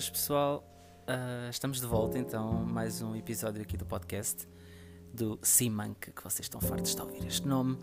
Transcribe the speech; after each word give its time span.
Boas 0.00 0.08
pessoal, 0.08 0.64
uh, 1.06 1.50
estamos 1.50 1.78
de 1.78 1.86
volta 1.86 2.18
então, 2.18 2.64
mais 2.64 3.02
um 3.02 3.14
episódio 3.14 3.60
aqui 3.60 3.76
do 3.76 3.84
podcast 3.84 4.48
do 5.12 5.38
Simank, 5.42 6.10
que 6.12 6.24
vocês 6.24 6.46
estão 6.46 6.58
fartos 6.58 6.94
de 6.94 7.02
ouvir 7.02 7.26
este 7.26 7.46
nome. 7.46 7.74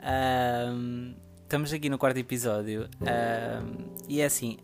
Uh, 0.00 1.14
estamos 1.44 1.72
aqui 1.72 1.88
no 1.88 1.96
quarto 1.96 2.16
episódio 2.16 2.86
uh, 2.86 4.02
e 4.08 4.20
é 4.20 4.24
assim, 4.24 4.58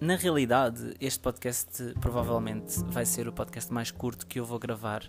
na 0.00 0.16
realidade 0.16 0.94
este 0.98 1.20
podcast 1.20 1.92
provavelmente 2.00 2.82
vai 2.86 3.04
ser 3.04 3.28
o 3.28 3.32
podcast 3.34 3.70
mais 3.70 3.90
curto 3.90 4.26
que 4.26 4.40
eu 4.40 4.44
vou 4.46 4.58
gravar, 4.58 5.02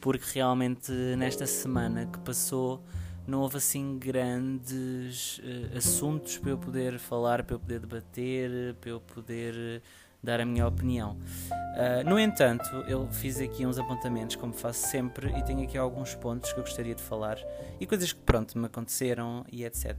porque 0.00 0.24
realmente 0.34 0.90
nesta 1.16 1.46
semana 1.46 2.06
que 2.06 2.18
passou 2.18 2.84
não 3.26 3.42
houve 3.42 3.58
assim 3.58 3.96
grandes 3.96 5.38
uh, 5.38 5.76
assuntos 5.76 6.38
para 6.38 6.50
eu 6.50 6.58
poder 6.58 6.98
falar, 6.98 7.44
para 7.44 7.54
eu 7.54 7.60
poder 7.60 7.78
debater, 7.78 8.74
para 8.80 8.90
eu 8.90 9.00
poder 9.00 9.80
dar 10.22 10.40
a 10.40 10.44
minha 10.44 10.66
opinião. 10.66 11.16
Uh, 11.50 12.08
no 12.08 12.18
entanto, 12.18 12.68
eu 12.86 13.08
fiz 13.10 13.40
aqui 13.40 13.64
uns 13.66 13.78
apontamentos, 13.78 14.36
como 14.36 14.52
faço 14.52 14.86
sempre, 14.88 15.36
e 15.38 15.42
tenho 15.42 15.62
aqui 15.62 15.76
alguns 15.76 16.14
pontos 16.14 16.52
que 16.52 16.58
eu 16.60 16.64
gostaria 16.64 16.94
de 16.94 17.02
falar 17.02 17.38
e 17.80 17.86
coisas 17.86 18.12
que, 18.12 18.20
pronto, 18.20 18.58
me 18.58 18.66
aconteceram 18.66 19.44
e 19.50 19.64
etc. 19.64 19.90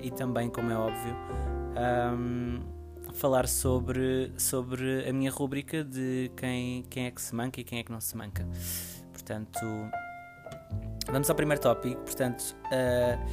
e 0.00 0.10
também, 0.12 0.48
como 0.48 0.70
é 0.70 0.76
óbvio, 0.76 1.16
um, 2.16 2.60
falar 3.14 3.48
sobre, 3.48 4.32
sobre 4.38 5.08
a 5.08 5.12
minha 5.12 5.30
rúbrica 5.30 5.82
de 5.82 6.30
quem, 6.36 6.84
quem 6.84 7.06
é 7.06 7.10
que 7.10 7.20
se 7.20 7.34
manca 7.34 7.60
e 7.60 7.64
quem 7.64 7.80
é 7.80 7.82
que 7.82 7.90
não 7.90 8.00
se 8.00 8.16
manca. 8.16 8.46
Portanto 9.12 9.58
Vamos 11.10 11.28
ao 11.28 11.34
primeiro 11.34 11.60
tópico. 11.60 12.00
Portanto, 12.02 12.56
uh, 12.66 13.28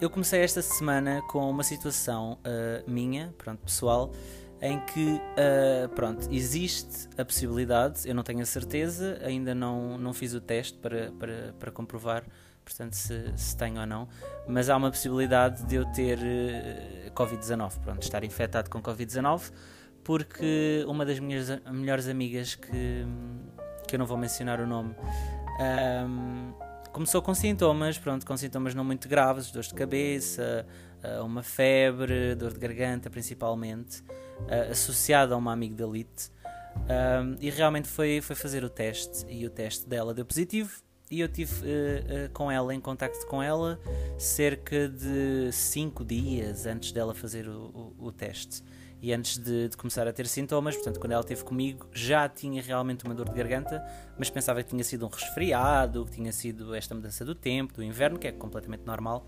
eu 0.00 0.10
comecei 0.10 0.40
esta 0.42 0.60
semana 0.60 1.22
com 1.28 1.48
uma 1.48 1.62
situação 1.62 2.38
uh, 2.44 2.90
minha, 2.90 3.34
pronto, 3.38 3.60
pessoal, 3.60 4.12
em 4.60 4.80
que, 4.80 5.14
uh, 5.14 5.88
pronto, 5.94 6.28
existe 6.30 7.08
a 7.18 7.24
possibilidade, 7.24 8.08
eu 8.08 8.14
não 8.14 8.22
tenho 8.22 8.40
a 8.40 8.46
certeza, 8.46 9.18
ainda 9.22 9.54
não, 9.54 9.98
não 9.98 10.12
fiz 10.12 10.32
o 10.34 10.40
teste 10.40 10.78
para, 10.78 11.12
para, 11.12 11.54
para 11.58 11.70
comprovar, 11.70 12.24
portanto, 12.64 12.94
se, 12.94 13.32
se 13.36 13.56
tenho 13.56 13.80
ou 13.80 13.86
não, 13.86 14.08
mas 14.48 14.70
há 14.70 14.76
uma 14.76 14.90
possibilidade 14.90 15.64
de 15.64 15.76
eu 15.76 15.84
ter 15.92 16.18
uh, 16.18 17.10
Covid-19, 17.12 17.80
pronto, 17.80 18.02
estar 18.02 18.24
infectado 18.24 18.70
com 18.70 18.80
Covid-19, 18.80 19.52
porque 20.02 20.84
uma 20.88 21.04
das 21.04 21.18
minhas 21.18 21.48
melhores 21.70 22.08
amigas, 22.08 22.54
que, 22.54 23.04
que 23.86 23.94
eu 23.94 23.98
não 23.98 24.06
vou 24.06 24.16
mencionar 24.16 24.60
o 24.60 24.66
nome, 24.66 24.94
um, 26.08 26.52
começou 26.92 27.20
com 27.20 27.34
sintomas, 27.34 27.98
pronto, 27.98 28.24
com 28.24 28.36
sintomas 28.36 28.74
não 28.74 28.84
muito 28.84 29.08
graves, 29.08 29.50
dores 29.50 29.68
de 29.68 29.74
cabeça, 29.74 30.64
uma 31.24 31.42
febre, 31.42 32.34
dor 32.34 32.52
de 32.52 32.58
garganta 32.58 33.10
principalmente, 33.10 34.02
eh, 34.48 34.68
associada 34.70 35.34
a 35.34 35.36
uma 35.36 35.52
amigdalite. 35.52 36.30
e 37.40 37.50
realmente 37.50 37.88
foi, 37.88 38.20
foi 38.20 38.36
fazer 38.36 38.62
o 38.62 38.68
teste 38.68 39.26
e 39.28 39.46
o 39.46 39.50
teste 39.50 39.88
dela 39.88 40.12
deu 40.12 40.24
positivo 40.24 40.70
e 41.10 41.20
eu 41.20 41.28
tive 41.28 41.52
uh, 41.64 42.26
uh, 42.26 42.30
com 42.32 42.50
ela 42.50 42.74
em 42.74 42.80
contacto 42.80 43.26
com 43.26 43.42
ela 43.42 43.78
cerca 44.18 44.88
de 44.88 45.50
5 45.52 46.04
dias 46.04 46.66
antes 46.66 46.92
dela 46.92 47.14
fazer 47.14 47.48
o, 47.48 47.94
o, 47.98 48.06
o 48.06 48.12
teste 48.12 48.62
e 49.00 49.12
antes 49.12 49.38
de, 49.38 49.68
de, 49.68 49.76
começar 49.76 50.08
a 50.08 50.12
ter 50.12 50.26
sintomas, 50.26 50.74
portanto, 50.74 50.98
quando 50.98 51.12
ela 51.12 51.20
esteve 51.20 51.44
comigo, 51.44 51.86
já 51.92 52.28
tinha 52.28 52.62
realmente 52.62 53.04
uma 53.04 53.14
dor 53.14 53.28
de 53.28 53.34
garganta, 53.34 53.84
mas 54.18 54.30
pensava 54.30 54.62
que 54.62 54.70
tinha 54.70 54.82
sido 54.82 55.06
um 55.06 55.08
resfriado, 55.08 56.06
que 56.06 56.12
tinha 56.12 56.32
sido 56.32 56.74
esta 56.74 56.94
mudança 56.94 57.24
do 57.24 57.34
tempo, 57.34 57.74
do 57.74 57.84
inverno, 57.84 58.18
que 58.18 58.26
é 58.26 58.32
completamente 58.32 58.84
normal. 58.86 59.26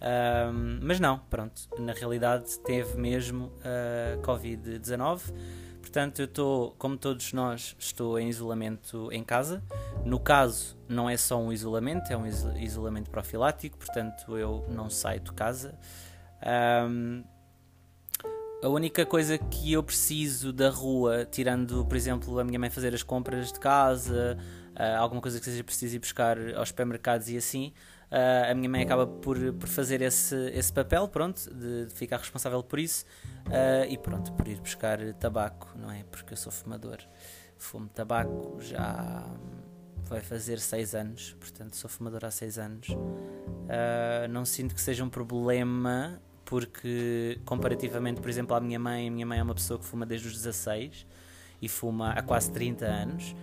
Um, 0.00 0.78
mas 0.82 1.00
não, 1.00 1.18
pronto, 1.18 1.62
na 1.78 1.92
realidade 1.92 2.58
teve 2.60 2.96
mesmo 2.96 3.46
uh, 3.46 4.20
Covid-19. 4.22 5.32
Portanto, 5.80 6.20
eu 6.20 6.26
estou, 6.26 6.74
como 6.78 6.96
todos 6.96 7.32
nós, 7.32 7.74
estou 7.78 8.18
em 8.18 8.28
isolamento 8.28 9.10
em 9.10 9.24
casa. 9.24 9.62
No 10.04 10.20
caso, 10.20 10.76
não 10.88 11.08
é 11.08 11.16
só 11.16 11.40
um 11.40 11.52
isolamento, 11.52 12.12
é 12.12 12.16
um 12.16 12.26
isolamento 12.26 13.10
profilático, 13.10 13.78
portanto, 13.78 14.36
eu 14.36 14.66
não 14.68 14.90
saio 14.90 15.20
de 15.20 15.32
casa. 15.32 15.78
Um, 16.88 17.24
a 18.62 18.68
única 18.68 19.06
coisa 19.06 19.38
que 19.38 19.72
eu 19.72 19.82
preciso 19.82 20.52
da 20.52 20.68
rua, 20.68 21.24
tirando, 21.24 21.84
por 21.86 21.96
exemplo, 21.96 22.38
a 22.38 22.44
minha 22.44 22.58
mãe 22.58 22.68
fazer 22.68 22.92
as 22.92 23.02
compras 23.02 23.52
de 23.52 23.58
casa, 23.58 24.36
uh, 24.74 24.98
alguma 24.98 25.20
coisa 25.22 25.38
que 25.38 25.44
seja 25.44 25.64
preciso 25.64 25.96
ir 25.96 26.00
buscar 26.00 26.36
aos 26.54 26.68
supermercados 26.68 27.28
e 27.28 27.36
assim, 27.36 27.72
uh, 28.10 28.50
a 28.50 28.54
minha 28.54 28.68
mãe 28.68 28.82
acaba 28.82 29.06
por, 29.06 29.36
por 29.54 29.68
fazer 29.68 30.02
esse, 30.02 30.34
esse 30.50 30.72
papel, 30.72 31.08
pronto, 31.08 31.42
de, 31.52 31.86
de 31.86 31.94
ficar 31.94 32.18
responsável 32.18 32.62
por 32.62 32.78
isso 32.78 33.04
uh, 33.46 33.84
e 33.88 33.96
pronto, 33.96 34.32
por 34.32 34.46
ir 34.48 34.60
buscar 34.60 34.98
tabaco, 35.14 35.68
não 35.76 35.90
é? 35.90 36.04
Porque 36.10 36.32
eu 36.32 36.36
sou 36.36 36.52
fumador. 36.52 36.98
Fumo 37.56 37.88
tabaco 37.88 38.60
já 38.60 39.24
vai 40.08 40.20
fazer 40.20 40.58
6 40.58 40.94
anos, 40.94 41.36
portanto 41.40 41.76
sou 41.76 41.90
fumador 41.90 42.24
há 42.24 42.30
6 42.30 42.58
anos. 42.58 42.88
não 44.30 44.44
sinto 44.44 44.74
que 44.74 44.80
seja 44.80 45.02
um 45.04 45.08
problema 45.10 46.22
porque 46.48 47.38
comparativamente, 47.44 48.22
por 48.22 48.30
exemplo, 48.30 48.56
à 48.56 48.60
minha 48.60 48.78
mãe, 48.78 49.08
a 49.08 49.10
minha 49.10 49.26
mãe 49.26 49.38
é 49.38 49.42
uma 49.42 49.54
pessoa 49.54 49.78
que 49.78 49.84
fuma 49.84 50.06
desde 50.06 50.28
os 50.28 50.32
16 50.32 51.06
e 51.60 51.68
fuma 51.68 52.12
há 52.12 52.22
quase 52.22 52.50
30 52.50 52.86
anos. 52.86 53.36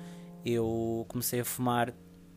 Eu 0.44 1.06
comecei 1.08 1.40
a 1.40 1.46
fumar 1.46 1.94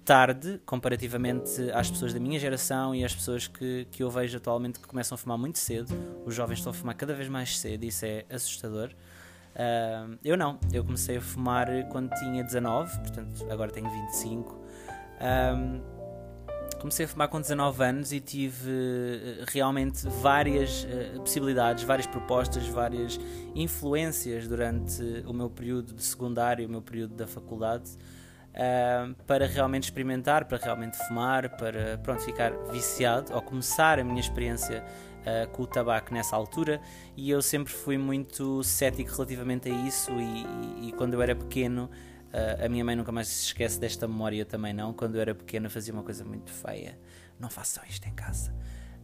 tarde, 0.08 0.58
comparativamente 0.64 1.70
às 1.74 1.90
pessoas 1.90 2.14
da 2.14 2.18
minha 2.18 2.40
geração 2.40 2.94
e 2.94 3.04
às 3.04 3.14
pessoas 3.14 3.46
que, 3.46 3.86
que 3.90 4.02
eu 4.02 4.08
vejo 4.08 4.38
atualmente 4.38 4.80
que 4.80 4.88
começam 4.88 5.14
a 5.14 5.18
fumar 5.18 5.36
muito 5.36 5.58
cedo. 5.58 5.94
Os 6.24 6.34
jovens 6.34 6.60
estão 6.60 6.70
a 6.70 6.74
fumar 6.74 6.94
cada 6.94 7.12
vez 7.12 7.28
mais 7.28 7.58
cedo 7.58 7.84
e 7.84 7.88
isso 7.88 8.06
é 8.06 8.24
assustador. 8.30 8.88
Uh, 8.88 10.16
eu 10.24 10.34
não, 10.34 10.58
eu 10.72 10.82
comecei 10.82 11.18
a 11.18 11.20
fumar 11.20 11.68
quando 11.90 12.08
tinha 12.14 12.42
19, 12.42 13.00
portanto 13.00 13.46
agora 13.50 13.70
tenho 13.70 13.90
25. 13.90 14.58
Um, 15.20 15.82
comecei 16.80 17.04
a 17.04 17.08
fumar 17.08 17.28
com 17.28 17.38
19 17.38 17.84
anos 17.84 18.10
e 18.10 18.18
tive 18.18 18.70
uh, 18.70 19.44
realmente 19.52 20.08
várias 20.22 20.84
uh, 20.84 21.20
possibilidades, 21.20 21.84
várias 21.84 22.06
propostas, 22.06 22.66
várias 22.66 23.20
influências 23.54 24.48
durante 24.48 25.02
o 25.26 25.34
meu 25.34 25.50
período 25.50 25.92
de 25.92 26.02
secundário, 26.02 26.66
o 26.66 26.70
meu 26.70 26.80
período 26.80 27.14
da 27.14 27.26
faculdade, 27.26 27.90
uh, 28.54 29.14
para 29.24 29.46
realmente 29.46 29.84
experimentar, 29.84 30.44
para 30.46 30.58
realmente 30.58 30.96
fumar, 31.06 31.56
para 31.56 31.98
pronto, 31.98 32.22
ficar 32.22 32.52
viciado 32.70 33.34
ou 33.34 33.42
começar 33.42 33.98
a 33.98 34.04
minha 34.04 34.20
experiência 34.20 34.84
com 35.52 35.64
o 35.64 35.66
tabaco 35.66 36.14
nessa 36.14 36.34
altura 36.34 36.80
e 37.14 37.28
eu 37.28 37.42
sempre 37.42 37.70
fui 37.70 37.98
muito 37.98 38.62
cético 38.64 39.10
relativamente 39.10 39.68
a 39.68 39.72
isso 39.86 40.10
e, 40.12 40.46
e, 40.84 40.88
e 40.88 40.92
quando 40.92 41.12
eu 41.12 41.20
era 41.20 41.36
pequeno 41.36 41.90
Uh, 42.28 42.66
a 42.66 42.68
minha 42.68 42.84
mãe 42.84 42.94
nunca 42.94 43.10
mais 43.10 43.26
se 43.28 43.46
esquece 43.46 43.80
desta 43.80 44.06
memória 44.06 44.44
também 44.44 44.72
não. 44.72 44.92
Quando 44.92 45.14
eu 45.14 45.20
era 45.20 45.34
pequena 45.34 45.70
fazia 45.70 45.94
uma 45.94 46.02
coisa 46.02 46.24
muito 46.24 46.52
feia. 46.52 46.98
Não 47.38 47.48
façam 47.48 47.82
isto 47.88 48.06
em 48.06 48.12
casa. 48.12 48.54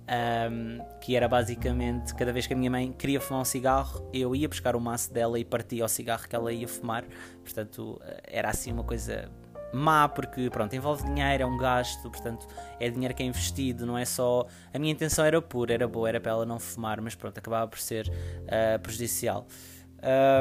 Um, 0.07 0.85
que 1.01 1.17
era 1.17 1.27
basicamente 1.27 2.15
cada 2.15 2.31
vez 2.31 2.47
que 2.47 2.53
a 2.53 2.57
minha 2.57 2.71
mãe 2.71 2.93
queria 2.93 3.19
fumar 3.19 3.41
um 3.41 3.45
cigarro, 3.45 4.07
eu 4.13 4.37
ia 4.37 4.47
buscar 4.47 4.77
o 4.77 4.81
maço 4.81 5.11
dela 5.11 5.39
e 5.39 5.45
partia 5.47 5.83
o 5.83 5.89
cigarro 5.89 6.29
que 6.29 6.37
ela 6.37 6.53
ia 6.53 6.69
fumar. 6.69 7.05
Portanto, 7.43 8.01
era 8.23 8.51
assim 8.51 8.71
uma 8.71 8.85
coisa 8.85 9.31
má, 9.75 10.09
porque 10.09 10.49
pronto, 10.51 10.75
envolve 10.75 11.05
dinheiro, 11.05 11.43
é 11.43 11.47
um 11.47 11.57
gasto, 11.57 12.09
portanto, 12.11 12.47
é 12.79 12.89
dinheiro 12.89 13.15
que 13.15 13.23
é 13.23 13.27
investido, 13.27 13.85
não 13.85 13.99
é 13.99 14.05
só. 14.05 14.47
A 14.73 14.79
minha 14.79 14.93
intenção 14.93 15.25
era 15.25 15.41
pura, 15.43 15.75
era 15.75 15.89
boa, 15.89 16.09
era 16.09 16.21
para 16.21 16.33
ela 16.33 16.47
não 16.47 16.59
fumar, 16.59 17.01
mas 17.01 17.15
pronto, 17.15 17.37
acabava 17.37 17.67
por 17.69 17.79
ser 17.79 18.09
uh, 18.09 18.79
prejudicial. 18.81 19.47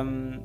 Um, 0.06 0.40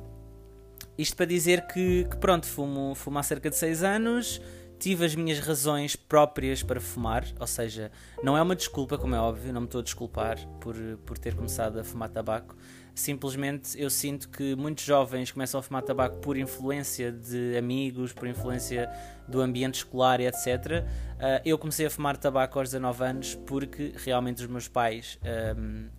isto 0.97 1.15
para 1.15 1.25
dizer 1.25 1.67
que, 1.67 2.05
que 2.05 2.17
pronto, 2.17 2.45
fumo, 2.45 2.95
fumo 2.95 3.19
há 3.19 3.23
cerca 3.23 3.49
de 3.49 3.55
6 3.55 3.83
anos, 3.83 4.41
tive 4.79 5.05
as 5.05 5.13
minhas 5.13 5.39
razões 5.39 5.95
próprias 5.95 6.63
para 6.63 6.79
fumar, 6.79 7.25
ou 7.39 7.45
seja, 7.45 7.91
não 8.23 8.37
é 8.37 8.41
uma 8.41 8.55
desculpa, 8.55 8.97
como 8.97 9.13
é 9.13 9.19
óbvio, 9.19 9.51
não 9.51 9.61
me 9.61 9.67
estou 9.67 9.79
a 9.79 9.83
desculpar 9.83 10.37
por, 10.61 10.75
por 11.05 11.17
ter 11.17 11.35
começado 11.35 11.79
a 11.79 11.83
fumar 11.83 12.09
tabaco. 12.09 12.55
Simplesmente 12.95 13.79
eu 13.81 13.89
sinto 13.89 14.27
que 14.27 14.55
muitos 14.55 14.83
jovens 14.83 15.31
começam 15.31 15.59
a 15.59 15.63
fumar 15.63 15.81
tabaco 15.83 16.17
por 16.17 16.37
influência 16.37 17.11
de 17.11 17.57
amigos, 17.57 18.11
por 18.11 18.27
influência 18.27 18.89
do 19.27 19.41
ambiente 19.41 19.75
escolar 19.75 20.19
e 20.19 20.27
etc. 20.27 20.45
Uh, 20.45 21.41
eu 21.45 21.57
comecei 21.57 21.85
a 21.85 21.89
fumar 21.89 22.17
tabaco 22.17 22.59
aos 22.59 22.69
19 22.69 23.03
anos 23.03 23.35
porque 23.35 23.93
realmente 23.95 24.41
os 24.41 24.47
meus 24.49 24.67
pais 24.67 25.17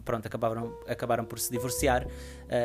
pronto, 0.04 0.26
acabaram, 0.26 0.78
acabaram 0.86 1.24
por 1.24 1.38
se 1.38 1.50
divorciar 1.50 2.06
uh, 2.06 2.10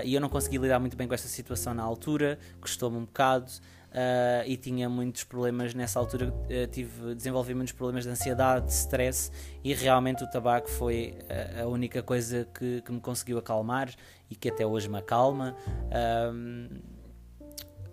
e 0.03 0.13
eu 0.13 0.19
não 0.19 0.27
consegui 0.27 0.57
lidar 0.57 0.79
muito 0.79 0.97
bem 0.97 1.07
com 1.07 1.13
esta 1.13 1.29
situação 1.29 1.73
na 1.73 1.83
altura, 1.83 2.37
custou-me 2.59 2.97
um 2.97 3.05
bocado. 3.05 3.51
Uh, 3.95 4.43
e 4.45 4.57
tinha 4.57 4.89
muitos 4.89 5.23
problemas 5.23 5.73
nessa 5.73 5.97
altura, 5.97 6.27
uh, 6.27 6.67
tive, 6.69 7.15
desenvolvi 7.15 7.53
muitos 7.53 7.71
problemas 7.71 8.03
de 8.03 8.09
ansiedade, 8.09 8.65
de 8.65 8.73
stress 8.73 9.31
e 9.63 9.73
realmente 9.73 10.21
o 10.21 10.29
tabaco 10.29 10.69
foi 10.69 11.17
a, 11.29 11.61
a 11.61 11.65
única 11.65 12.03
coisa 12.03 12.45
que, 12.53 12.81
que, 12.81 12.91
me 12.91 12.99
conseguiu 12.99 13.37
acalmar 13.37 13.89
e 14.29 14.35
que 14.35 14.49
até 14.49 14.65
hoje 14.65 14.89
me 14.89 14.97
acalma. 14.97 15.55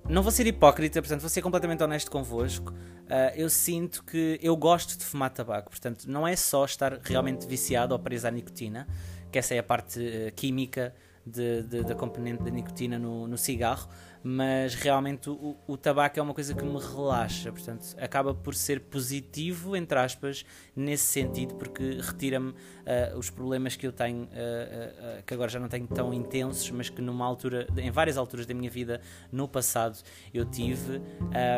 não 0.09 0.25
vou 0.25 0.33
ser 0.33 0.45
hipócrita, 0.49 1.01
portanto, 1.01 1.21
vou 1.21 1.31
ser 1.31 1.41
completamente 1.41 1.85
honesto 1.85 2.11
convosco. 2.11 2.73
Uh, 2.73 3.37
eu 3.37 3.49
sinto 3.49 4.03
que 4.03 4.41
eu 4.43 4.57
gosto 4.57 4.99
de 4.99 5.05
fumar 5.05 5.31
tabaco, 5.31 5.71
portanto, 5.71 6.07
não 6.07 6.27
é 6.27 6.35
só 6.35 6.65
estar 6.65 6.99
realmente 7.05 7.47
viciado 7.47 7.95
ou 7.95 8.01
preso 8.01 8.27
à 8.27 8.31
nicotina, 8.33 8.89
que 9.31 9.39
essa 9.39 9.55
é 9.55 9.61
a 9.61 9.63
parte 9.63 10.33
química 10.35 10.93
de, 11.25 11.63
de, 11.63 11.85
da 11.85 11.95
componente 11.95 12.43
da 12.43 12.51
nicotina 12.51 12.99
no, 12.99 13.27
no 13.29 13.39
cigarro, 13.39 13.89
mas 14.23 14.75
realmente 14.75 15.29
o, 15.29 15.57
o, 15.67 15.77
tabaco 15.77 16.19
é 16.19 16.23
uma 16.23 16.33
coisa 16.33 16.55
que 16.55 16.65
me 16.65 16.79
relaxa, 16.79 17.51
portanto, 17.51 17.95
acaba 17.99 18.33
por 18.35 18.55
ser 18.55 18.81
positivo, 18.81 19.75
entre 19.77 19.99
aspas, 19.99 20.45
nesse 20.77 21.05
sentido, 21.05 21.55
porque 21.57 21.99
retira-me 22.01 22.51
uh, 22.51 23.19
os 23.19 23.31
problemas 23.31 23.75
que 23.75 23.87
eu 23.87 23.93
tenho, 23.93 24.25
uh, 24.25 24.27
uh, 24.27 25.23
que 25.27 25.35
agora 25.35 25.51
já 25.51 25.59
não 25.59 25.69
tenho 25.69 25.87
tão 25.87 26.15
intensos, 26.15 26.71
mas 26.71 26.89
que 26.89 27.03
numa 27.03 27.27
altura, 27.27 27.67
em 27.77 27.91
várias 27.91 28.17
alturas 28.17 28.47
da 28.47 28.55
minha 28.55 28.71
vida, 28.71 29.01
no 29.31 29.49
passado, 29.49 29.99
eu 30.33 30.45
tive 30.45 30.99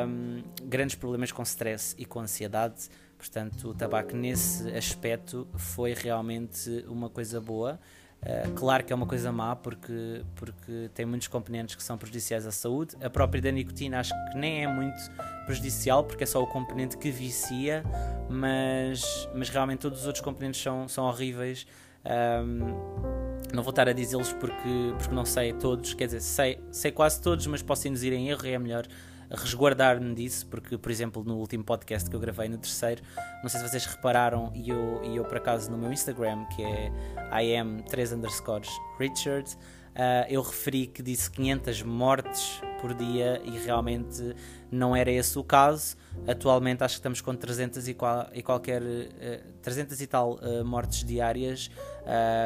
um, 0.06 0.42
grandes 0.64 0.96
problemas 0.96 1.30
com 1.30 1.42
stress 1.42 1.94
e 1.98 2.04
com 2.04 2.20
ansiedade. 2.20 2.88
Portanto, 3.18 3.68
o 3.68 3.74
tabaco 3.74 4.14
nesse 4.14 4.68
aspecto 4.76 5.46
foi 5.56 5.94
realmente 5.94 6.84
uma 6.88 7.08
coisa 7.08 7.40
boa. 7.40 7.80
Uh, 8.24 8.50
claro 8.54 8.82
que 8.82 8.90
é 8.90 8.96
uma 8.96 9.06
coisa 9.06 9.30
má 9.30 9.54
porque, 9.54 10.22
porque 10.34 10.90
tem 10.94 11.04
muitos 11.04 11.28
componentes 11.28 11.74
que 11.74 11.82
são 11.82 11.98
prejudiciais 11.98 12.46
à 12.46 12.52
saúde. 12.52 12.96
A 13.02 13.10
própria 13.10 13.42
da 13.42 13.50
nicotina 13.50 14.00
acho 14.00 14.14
que 14.30 14.38
nem 14.38 14.64
é 14.64 14.66
muito 14.66 14.98
prejudicial 15.44 16.02
porque 16.02 16.24
é 16.24 16.26
só 16.26 16.42
o 16.42 16.46
componente 16.46 16.96
que 16.96 17.10
vicia, 17.10 17.84
mas, 18.30 19.28
mas 19.34 19.50
realmente 19.50 19.80
todos 19.80 20.00
os 20.00 20.06
outros 20.06 20.24
componentes 20.24 20.60
são, 20.60 20.88
são 20.88 21.04
horríveis. 21.04 21.66
Um, 22.04 23.14
não 23.54 23.62
vou 23.62 23.70
estar 23.70 23.88
a 23.88 23.92
dizê-los 23.92 24.32
porque, 24.32 24.94
porque 24.98 25.14
não 25.14 25.24
sei 25.24 25.52
todos, 25.52 25.92
quer 25.94 26.06
dizer, 26.06 26.20
sei, 26.20 26.60
sei 26.70 26.90
quase 26.90 27.20
todos, 27.20 27.46
mas 27.46 27.62
posso 27.62 27.86
induzir 27.88 28.12
em 28.12 28.28
erro 28.28 28.46
e 28.46 28.52
é 28.52 28.58
melhor 28.58 28.86
resguardar-me 29.30 30.14
disso, 30.14 30.46
porque, 30.46 30.76
por 30.76 30.90
exemplo, 30.90 31.24
no 31.24 31.36
último 31.36 31.64
podcast 31.64 32.08
que 32.08 32.16
eu 32.16 32.20
gravei, 32.20 32.48
no 32.48 32.58
terceiro, 32.58 33.02
não 33.42 33.48
sei 33.48 33.60
se 33.60 33.68
vocês 33.68 33.86
repararam, 33.86 34.52
e 34.54 34.68
eu, 34.68 35.02
e 35.04 35.16
eu 35.16 35.24
por 35.24 35.38
acaso 35.38 35.70
no 35.70 35.78
meu 35.78 35.92
Instagram, 35.92 36.44
que 36.46 36.62
é 36.62 36.90
im3 37.32 38.16
underscores 38.16 38.70
Richard, 38.98 39.56
uh, 39.94 40.26
eu 40.28 40.42
referi 40.42 40.86
que 40.86 41.02
disse 41.02 41.30
500 41.30 41.82
mortes 41.82 42.60
por 42.80 42.92
dia 42.94 43.40
e 43.44 43.50
realmente 43.58 44.34
não 44.70 44.94
era 44.94 45.10
esse 45.10 45.38
o 45.38 45.44
caso. 45.44 45.96
Atualmente 46.26 46.84
acho 46.84 46.94
que 46.94 46.98
estamos 46.98 47.20
com 47.20 47.34
300 47.34 47.88
e, 47.88 47.94
qual, 47.94 48.28
e 48.32 48.42
qualquer 48.42 48.82
uh, 48.82 49.08
eh, 49.20 49.40
300 49.62 50.00
e 50.00 50.06
tal 50.06 50.34
uh, 50.34 50.64
mortes 50.64 51.04
diárias, 51.04 51.70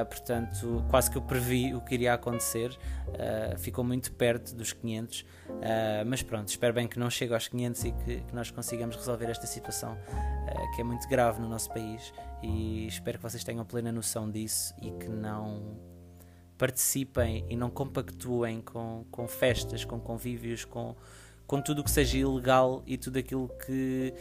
portanto 0.08 0.84
quase 0.88 1.10
que 1.10 1.18
eu 1.18 1.22
previ 1.22 1.74
o 1.74 1.80
que 1.80 1.94
iria 1.94 2.14
acontecer, 2.14 2.78
ficou 3.56 3.82
muito 3.82 4.12
perto 4.12 4.54
dos 4.54 4.72
500, 4.72 5.26
mas 6.06 6.22
pronto, 6.22 6.46
espero 6.46 6.72
bem 6.72 6.86
que 6.86 6.96
não 6.96 7.10
chegue 7.10 7.34
aos 7.34 7.48
500 7.48 7.84
e 7.84 7.92
que, 7.92 8.20
que 8.20 8.34
nós 8.34 8.52
consigamos 8.52 8.94
resolver 8.94 9.26
esta 9.26 9.48
situação 9.48 9.98
que 10.76 10.80
é 10.80 10.84
muito 10.84 11.08
grave 11.08 11.40
no 11.40 11.48
nosso 11.48 11.70
país. 11.70 12.12
E 12.40 12.86
espero 12.86 13.18
que 13.18 13.24
vocês 13.24 13.42
tenham 13.42 13.64
plena 13.64 13.90
noção 13.90 14.30
disso 14.30 14.72
e 14.80 14.92
que 14.92 15.08
não 15.08 15.76
participem 16.58 17.46
e 17.48 17.56
não 17.56 17.70
compactuem 17.70 18.60
com, 18.60 19.06
com 19.10 19.26
festas, 19.26 19.84
com 19.84 19.98
convívios, 19.98 20.64
com 20.64 20.94
com 21.48 21.62
tudo 21.62 21.80
o 21.80 21.84
que 21.84 21.90
seja 21.90 22.18
ilegal 22.18 22.82
e 22.86 22.98
tudo 22.98 23.18
aquilo 23.18 23.48
que 23.66 24.12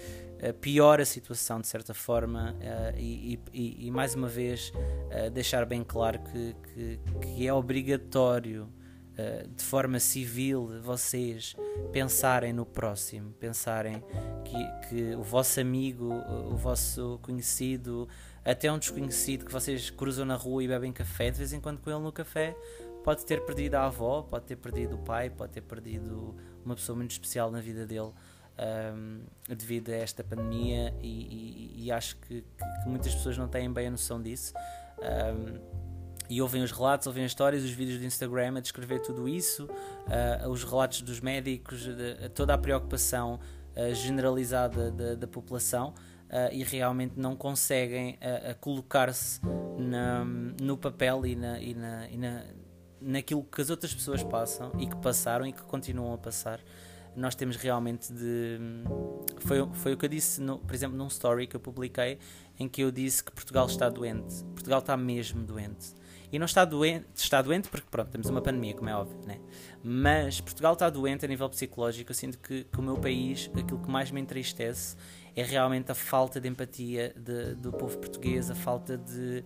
uh, 0.42 0.54
piora 0.54 1.04
a 1.04 1.06
situação 1.06 1.60
de 1.60 1.68
certa 1.68 1.94
forma 1.94 2.56
uh, 2.56 2.98
e, 2.98 3.38
e, 3.54 3.88
e, 3.88 3.92
mais 3.92 4.16
uma 4.16 4.30
vez 4.30 4.69
uh, 4.69 5.30
deixar 5.30 5.66
bem 5.66 5.84
claro 5.84 6.19
que, 6.19 6.56
que, 6.74 7.00
que 7.22 7.45
é 7.45 7.54
obrigatório 7.54 8.72
de 9.56 9.63
forma 9.63 10.00
civil 10.00 10.80
vocês 10.83 11.56
pensarem 11.92 12.54
no 12.54 12.63
próximo, 12.68 13.31
pensarem 13.40 14.04
que, 14.45 14.88
que 14.88 15.16
o 15.16 15.24
vosso 15.24 15.60
amigo, 15.60 16.13
o 16.51 16.56
vosso 16.56 17.18
conhecido, 17.24 18.07
até 18.48 18.72
um 18.72 18.80
desconhecido 18.80 19.46
que 19.46 19.52
vocês 19.52 19.90
cruzam 19.90 20.26
na 20.26 20.36
rua 20.36 20.64
e 20.64 20.68
bebem 20.68 20.94
café 20.94 21.30
de 21.30 21.38
vez 21.38 21.52
em 21.52 21.60
quando 21.60 21.80
com 21.80 21.90
ele 21.90 22.00
no 22.00 22.12
café, 22.12 22.56
pode 23.04 23.26
ter 23.26 23.46
perdido 23.46 23.76
a 23.76 23.86
avó, 23.86 24.22
pode 24.22 24.46
ter 24.46 24.56
perdido 24.56 24.96
o 24.96 25.00
pai, 25.00 25.30
pode 25.30 25.54
ter 25.54 25.62
perdido 25.62 26.36
uma 26.64 26.76
pessoa 26.76 26.96
muito 26.96 27.12
especial 27.12 27.52
na 27.52 27.60
vida 27.60 27.86
dele 27.86 28.12
um, 28.58 29.22
devido 29.48 29.90
a 29.90 29.96
esta 29.96 30.24
pandemia 30.24 30.94
e, 31.02 31.74
e, 31.78 31.86
e 31.86 31.92
acho 31.92 32.18
que, 32.18 32.42
que, 32.42 32.90
muitas 32.90 33.14
pessoas 33.14 33.38
não 33.38 33.48
têm 33.48 33.72
bem 33.72 33.88
a 33.88 33.92
noção 33.92 34.22
disso. 34.22 34.54
Um, 35.00 35.60
e 36.30 36.42
ouvem 36.42 36.62
os 36.62 36.72
relatos, 36.72 37.08
ouvem 37.08 37.24
as 37.24 37.32
histórias, 37.32 37.64
os 37.64 37.72
vídeos 37.72 38.00
do 38.00 38.06
Instagram 38.06 38.58
a 38.58 38.60
descrever 38.60 39.00
tudo 39.00 39.30
isso, 39.30 39.66
uh, 39.66 40.50
os 40.50 40.64
relatos 40.64 41.02
dos 41.02 41.22
médicos, 41.22 41.84
de, 41.84 42.30
toda 42.30 42.54
a 42.54 42.58
preocupação 42.58 43.40
uh, 43.76 43.94
generalizada 43.94 44.92
da, 44.92 45.16
da 45.16 45.28
população. 45.28 45.94
Uh, 46.28 46.52
e 46.52 46.62
realmente 46.62 47.14
não 47.16 47.38
conseguem 47.38 48.20
colocar-se 48.60 49.40
no 50.62 50.78
papel 50.78 51.26
e, 51.26 51.36
na, 51.36 51.60
e, 51.60 51.74
na, 51.74 52.10
e 52.10 52.18
na, 52.18 52.44
naquilo 53.00 53.44
que 53.44 53.62
as 53.62 53.70
outras 53.70 53.94
pessoas 53.94 54.24
passam 54.24 54.72
e 54.78 54.88
que 54.88 54.96
passaram 54.98 55.46
e 55.46 55.54
que 55.54 55.62
continuam 55.64 56.14
a 56.14 56.18
passar. 56.18 56.60
Nós 57.16 57.34
temos 57.34 57.56
realmente 57.56 58.14
de. 58.14 58.60
Foi, 59.40 59.68
foi 59.74 59.94
o 59.94 59.98
que 59.98 60.06
eu 60.06 60.10
disse, 60.10 60.40
no, 60.40 60.60
por 60.60 60.76
exemplo, 60.76 60.96
num 60.96 61.08
story 61.08 61.48
que 61.48 61.56
eu 61.56 61.60
publiquei, 61.60 62.20
em 62.60 62.68
que 62.68 62.82
eu 62.82 62.92
disse 62.92 63.24
que 63.24 63.32
Portugal 63.32 63.66
está 63.66 63.90
doente. 63.90 64.44
Portugal 64.54 64.80
está 64.80 64.96
mesmo 64.96 65.44
doente. 65.44 65.96
E 66.32 66.38
não 66.38 66.46
está 66.46 66.66
doente, 66.66 67.08
está 67.16 67.42
doente 67.42 67.70
porque, 67.70 67.88
pronto, 67.90 68.10
temos 68.10 68.30
uma 68.30 68.42
pandemia, 68.42 68.74
como 68.74 68.90
é 68.90 68.96
óbvio, 68.96 69.18
né? 69.26 69.40
Mas 69.82 70.42
Portugal 70.42 70.74
está 70.74 70.90
doente 70.90 71.24
a 71.26 71.28
nível 71.28 71.50
psicológico. 71.50 72.12
Eu 72.12 72.16
sinto 72.16 72.38
que, 72.38 72.66
que 72.66 72.80
o 72.80 72.84
meu 72.84 72.98
país, 72.98 73.50
aquilo 73.56 73.80
que 73.80 73.90
mais 73.90 74.12
me 74.12 74.20
entristece 74.20 74.96
é 75.38 75.44
realmente 75.44 75.92
a 75.92 75.95
falta 75.95 76.42
de 76.42 76.50
empatia 76.50 77.13
de, 77.16 77.56
do 77.56 77.72
povo 77.72 77.98
português, 77.98 78.50
a 78.51 78.56
falta 78.56 78.98
de 78.98 79.44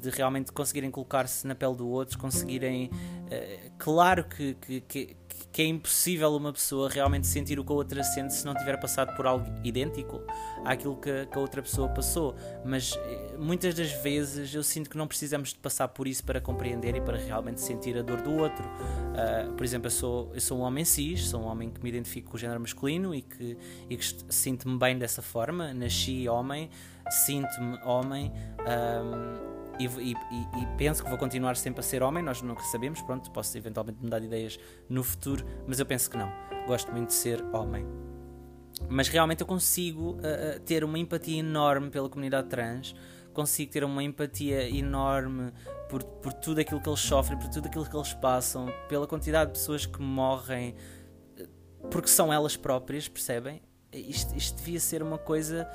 de 0.00 0.10
realmente 0.10 0.52
conseguirem 0.52 0.90
colocar-se 0.90 1.46
na 1.46 1.54
pele 1.54 1.76
do 1.76 1.88
outro, 1.88 2.18
conseguirem. 2.18 2.86
Uh, 2.86 3.70
claro 3.78 4.24
que, 4.24 4.54
que, 4.54 4.80
que, 4.80 5.16
que, 5.54 5.62
é 5.62 5.66
impossível 5.66 6.34
uma 6.34 6.52
pessoa 6.52 6.88
realmente 6.90 7.28
sentir 7.28 7.60
o 7.60 7.64
que 7.64 7.70
a 7.70 7.76
outra 7.76 8.02
sente 8.02 8.34
se 8.34 8.44
não 8.44 8.54
tiver 8.54 8.76
passado 8.76 9.14
por 9.14 9.24
algo 9.24 9.46
idêntico 9.62 10.20
àquilo 10.64 10.96
que, 10.96 11.26
que 11.26 11.38
a 11.38 11.40
outra 11.40 11.62
pessoa 11.62 11.88
passou. 11.88 12.34
Mas 12.64 12.92
uh, 12.92 13.38
muitas 13.38 13.72
das 13.72 13.92
vezes 14.02 14.52
eu 14.52 14.64
sinto 14.64 14.90
que 14.90 14.96
não 14.96 15.06
precisamos 15.06 15.50
de 15.50 15.58
passar 15.58 15.86
por 15.88 16.08
isso 16.08 16.24
para 16.24 16.40
compreender 16.40 16.96
e 16.96 17.00
para 17.00 17.16
realmente 17.16 17.60
sentir 17.60 17.96
a 17.96 18.02
dor 18.02 18.20
do 18.20 18.32
outro. 18.32 18.64
Uh, 18.66 19.52
por 19.52 19.64
exemplo, 19.64 19.86
eu 19.86 19.92
sou, 19.92 20.30
eu 20.34 20.40
sou 20.40 20.58
um 20.58 20.62
homem 20.62 20.84
cis, 20.84 21.28
sou 21.28 21.42
um 21.42 21.46
homem 21.46 21.70
que 21.70 21.80
me 21.80 21.88
identifico 21.88 22.32
com 22.32 22.36
o 22.36 22.40
género 22.40 22.58
masculino 22.58 23.14
e 23.14 23.22
que, 23.22 23.56
e 23.88 23.96
que 23.96 24.04
sinto-me 24.28 24.76
bem 24.76 24.98
dessa 24.98 25.22
forma. 25.22 25.72
Nasci 25.72 26.28
homem, 26.28 26.68
sinto-me 27.08 27.78
homem. 27.84 28.32
E, 29.78 29.86
e, 29.86 30.12
e, 30.12 30.66
penso 30.76 31.02
que 31.02 31.08
vou 31.08 31.18
continuar 31.18 31.56
sempre 31.56 31.80
a 31.80 31.82
ser 31.82 32.02
homem, 32.02 32.22
nós 32.22 32.42
nunca 32.42 32.62
sabemos, 32.64 33.02
pronto, 33.02 33.30
posso 33.30 33.56
eventualmente 33.56 33.98
mudar 34.02 34.18
de 34.18 34.26
ideias 34.26 34.58
no 34.88 35.02
futuro, 35.02 35.44
mas 35.66 35.78
eu 35.78 35.86
penso 35.86 36.10
que 36.10 36.16
não. 36.16 36.30
Gosto 36.66 36.92
muito 36.92 37.08
de 37.08 37.14
ser 37.14 37.44
homem. 37.52 37.86
Mas 38.88 39.08
realmente 39.08 39.40
eu 39.40 39.46
consigo 39.46 40.12
uh, 40.12 40.60
ter 40.64 40.84
uma 40.84 40.98
empatia 40.98 41.38
enorme 41.38 41.90
pela 41.90 42.08
comunidade 42.08 42.48
trans, 42.48 42.94
consigo 43.32 43.70
ter 43.70 43.84
uma 43.84 44.02
empatia 44.02 44.68
enorme 44.68 45.52
por, 45.88 46.02
por 46.02 46.32
tudo 46.32 46.60
aquilo 46.60 46.80
que 46.80 46.88
eles 46.88 47.00
sofrem, 47.00 47.38
por 47.38 47.48
tudo 47.48 47.66
aquilo 47.66 47.88
que 47.88 47.96
eles 47.96 48.12
passam, 48.14 48.68
pela 48.88 49.06
quantidade 49.06 49.52
de 49.52 49.58
pessoas 49.58 49.86
que 49.86 50.00
morrem 50.00 50.74
porque 51.90 52.08
são 52.08 52.32
elas 52.32 52.56
próprias, 52.56 53.08
percebem? 53.08 53.62
Isto, 53.92 54.36
isto 54.36 54.56
devia 54.56 54.80
ser 54.80 55.02
uma 55.02 55.18
coisa 55.18 55.68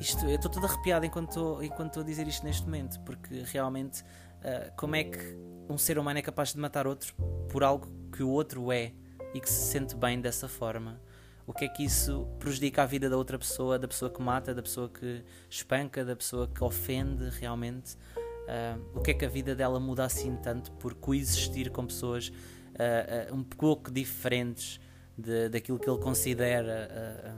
isto, 0.00 0.24
eu 0.24 0.36
estou 0.36 0.50
todo 0.50 0.64
arrepiado 0.64 1.04
enquanto 1.04 1.60
estou, 1.62 2.02
a 2.02 2.04
dizer 2.04 2.26
isto 2.26 2.44
neste 2.44 2.64
momento, 2.64 2.98
porque 3.00 3.42
realmente, 3.52 4.02
uh, 4.02 4.74
como 4.76 4.96
é 4.96 5.04
que 5.04 5.36
um 5.68 5.76
ser 5.76 5.98
humano 5.98 6.18
é 6.18 6.22
capaz 6.22 6.54
de 6.54 6.58
matar 6.58 6.86
outro 6.86 7.14
por 7.50 7.62
algo 7.62 7.86
que 8.10 8.22
o 8.22 8.30
outro 8.30 8.72
é 8.72 8.92
e 9.34 9.40
que 9.40 9.48
se 9.48 9.70
sente 9.70 9.94
bem 9.94 10.18
dessa 10.18 10.48
forma? 10.48 11.00
O 11.46 11.52
que 11.52 11.66
é 11.66 11.68
que 11.68 11.84
isso 11.84 12.26
prejudica 12.38 12.82
a 12.82 12.86
vida 12.86 13.10
da 13.10 13.16
outra 13.16 13.38
pessoa, 13.38 13.78
da 13.78 13.86
pessoa 13.86 14.10
que 14.10 14.22
mata, 14.22 14.54
da 14.54 14.62
pessoa 14.62 14.88
que 14.88 15.22
espanca, 15.50 16.02
da 16.02 16.16
pessoa 16.16 16.48
que 16.48 16.64
ofende 16.64 17.28
realmente? 17.38 17.94
Uh, 17.96 18.98
o 18.98 19.02
que 19.02 19.10
é 19.10 19.14
que 19.14 19.24
a 19.26 19.28
vida 19.28 19.54
dela 19.54 19.78
muda 19.78 20.04
assim 20.04 20.34
tanto 20.36 20.72
por 20.72 20.94
coexistir 20.94 21.70
com 21.70 21.86
pessoas 21.86 22.28
uh, 22.28 23.34
um 23.34 23.42
pouco 23.44 23.90
diferentes 23.90 24.80
de, 25.16 25.50
daquilo 25.50 25.78
que 25.78 25.88
ele 25.88 25.98
considera 25.98 27.36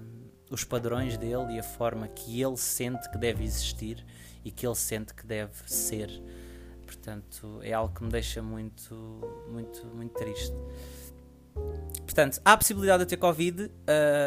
os 0.52 0.64
padrões 0.64 1.16
dele 1.16 1.54
e 1.54 1.58
a 1.58 1.62
forma 1.62 2.06
que 2.08 2.40
ele 2.40 2.56
sente 2.56 3.10
que 3.10 3.18
deve 3.18 3.42
existir 3.42 4.04
e 4.44 4.50
que 4.50 4.66
ele 4.66 4.74
sente 4.74 5.14
que 5.14 5.26
deve 5.26 5.52
ser. 5.66 6.10
Portanto, 6.84 7.60
é 7.62 7.72
algo 7.72 7.94
que 7.94 8.04
me 8.04 8.10
deixa 8.10 8.42
muito, 8.42 8.94
muito, 9.50 9.86
muito 9.86 10.12
triste. 10.12 10.54
Portanto, 12.04 12.40
há 12.44 12.52
a 12.52 12.56
possibilidade 12.56 12.98
de 12.98 13.04
eu 13.04 13.08
ter 13.08 13.16
Covid, 13.16 13.64
uh, 13.64 13.70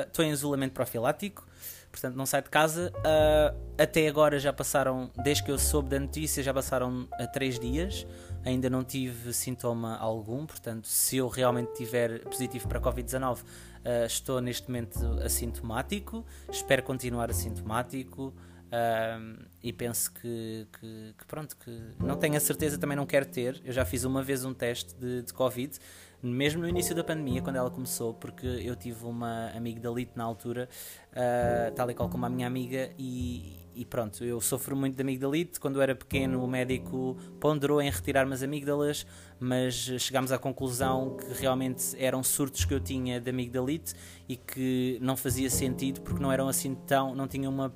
estou 0.08 0.25
em 0.25 0.32
isolamento 0.32 0.74
profilático, 0.74 1.46
portanto 1.91 2.15
não 2.15 2.25
saio 2.25 2.44
de 2.44 2.50
casa. 2.50 2.91
Uh, 2.98 3.75
até 3.77 4.08
agora 4.08 4.39
já 4.39 4.51
passaram, 4.51 5.12
desde 5.24 5.44
que 5.44 5.51
eu 5.51 5.60
soube 5.60 5.89
da 5.89 6.00
notícia, 6.00 6.41
já 6.41 6.53
passaram 6.53 7.08
a 7.13 7.27
3 7.27 7.60
dias, 7.60 8.08
ainda 8.44 8.70
não 8.70 8.84
tive 8.84 9.32
sintoma 9.34 9.98
algum, 9.98 10.46
portanto, 10.46 10.88
se 10.88 11.17
eu 11.17 11.27
realmente 11.27 11.74
tiver 11.74 12.24
positivo 12.24 12.67
para 12.67 12.82
Covid-19, 12.82 13.39
Uh, 13.86 14.08
estou 14.08 14.42
neste 14.42 14.68
momento 14.68 15.00
assintomático, 15.24 16.25
espero 16.50 16.82
continuar 16.82 17.30
assintomático. 17.30 18.34
Uh, 18.65 19.46
e 19.62 19.72
penso 19.72 20.12
que, 20.12 20.68
que, 20.80 21.13
que, 21.18 21.25
pronto, 21.27 21.56
que 21.56 21.72
não 22.00 22.18
tenho 22.18 22.36
a 22.36 22.39
certeza, 22.39 22.80
também 22.80 22.98
não 22.98 23.06
quero 23.06 23.27
ter. 23.27 23.62
Eu 23.63 23.72
já 23.72 23.86
fiz 23.86 24.04
uma 24.04 24.24
vez 24.24 24.44
um 24.44 24.56
teste 24.56 24.96
de, 24.96 25.22
de 25.22 25.32
Covid, 25.32 25.77
mesmo 26.22 26.63
no 26.63 26.68
início 26.68 26.96
da 26.96 27.04
pandemia, 27.04 27.42
quando 27.44 27.58
ela 27.58 27.70
começou, 27.70 28.13
porque 28.15 28.48
eu 28.48 28.75
tive 28.75 29.06
uma 29.06 29.51
amigdalite 29.56 30.13
na 30.15 30.24
altura, 30.24 30.68
uh, 31.12 31.74
tal 31.75 31.89
e 31.92 31.94
qual 31.94 32.10
como 32.10 32.25
a 32.25 32.30
minha 32.30 32.48
amiga, 32.48 32.89
e, 32.98 33.56
e 33.75 33.86
pronto, 33.86 34.24
eu 34.24 34.42
sofro 34.42 34.75
muito 34.75 34.96
de 34.96 35.01
amigdalite. 35.01 35.60
Quando 35.60 35.75
eu 35.75 35.82
era 35.82 35.94
pequeno, 35.94 36.44
o 36.44 36.48
médico 36.48 37.15
ponderou 37.39 37.82
em 37.82 37.89
retirar-me 37.89 38.34
as 38.34 38.42
amígdalas, 38.42 39.06
mas 39.39 39.74
chegámos 39.74 40.32
à 40.32 40.38
conclusão 40.38 41.18
que 41.18 41.42
realmente 41.42 41.96
eram 41.98 42.24
surtos 42.24 42.65
que 42.65 42.74
eu 42.74 42.80
tinha 42.80 43.20
de 43.20 43.30
amigdalite 43.30 43.94
e 44.27 44.36
que 44.36 44.98
não 45.01 45.18
fazia 45.18 45.50
sentido 45.50 46.01
porque 46.01 46.22
não 46.22 46.32
eram 46.32 46.48
assim 46.48 46.74
tão, 46.74 47.13
não 47.13 47.27
tinham 47.27 47.51
uma 47.51 47.74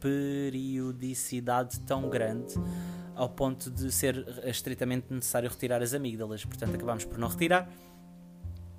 periodicidade 0.00 1.80
tão 1.80 2.08
grande 2.08 2.54
ao 3.14 3.28
ponto 3.28 3.70
de 3.70 3.90
ser 3.90 4.24
estritamente 4.44 5.12
necessário 5.12 5.50
retirar 5.50 5.82
as 5.82 5.92
amígdalas. 5.92 6.44
Portanto, 6.44 6.74
acabámos 6.76 7.04
por 7.04 7.18
não 7.18 7.28
retirar. 7.28 7.68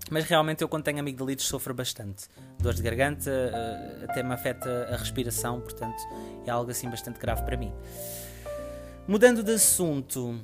Mas 0.09 0.23
realmente 0.25 0.63
eu 0.63 0.69
quando 0.69 0.83
tenho 0.83 0.99
amigdalites 0.99 1.45
sofro 1.45 1.73
bastante. 1.73 2.27
Dores 2.57 2.77
de 2.77 2.83
garganta, 2.83 3.29
eh, 3.29 4.05
até 4.09 4.23
me 4.23 4.33
afeta 4.33 4.87
a 4.91 4.95
respiração, 4.95 5.61
portanto 5.61 6.01
é 6.47 6.49
algo 6.49 6.71
assim 6.71 6.89
bastante 6.89 7.19
grave 7.19 7.43
para 7.43 7.55
mim. 7.55 7.71
Mudando 9.07 9.43
de 9.43 9.51
assunto, 9.51 10.39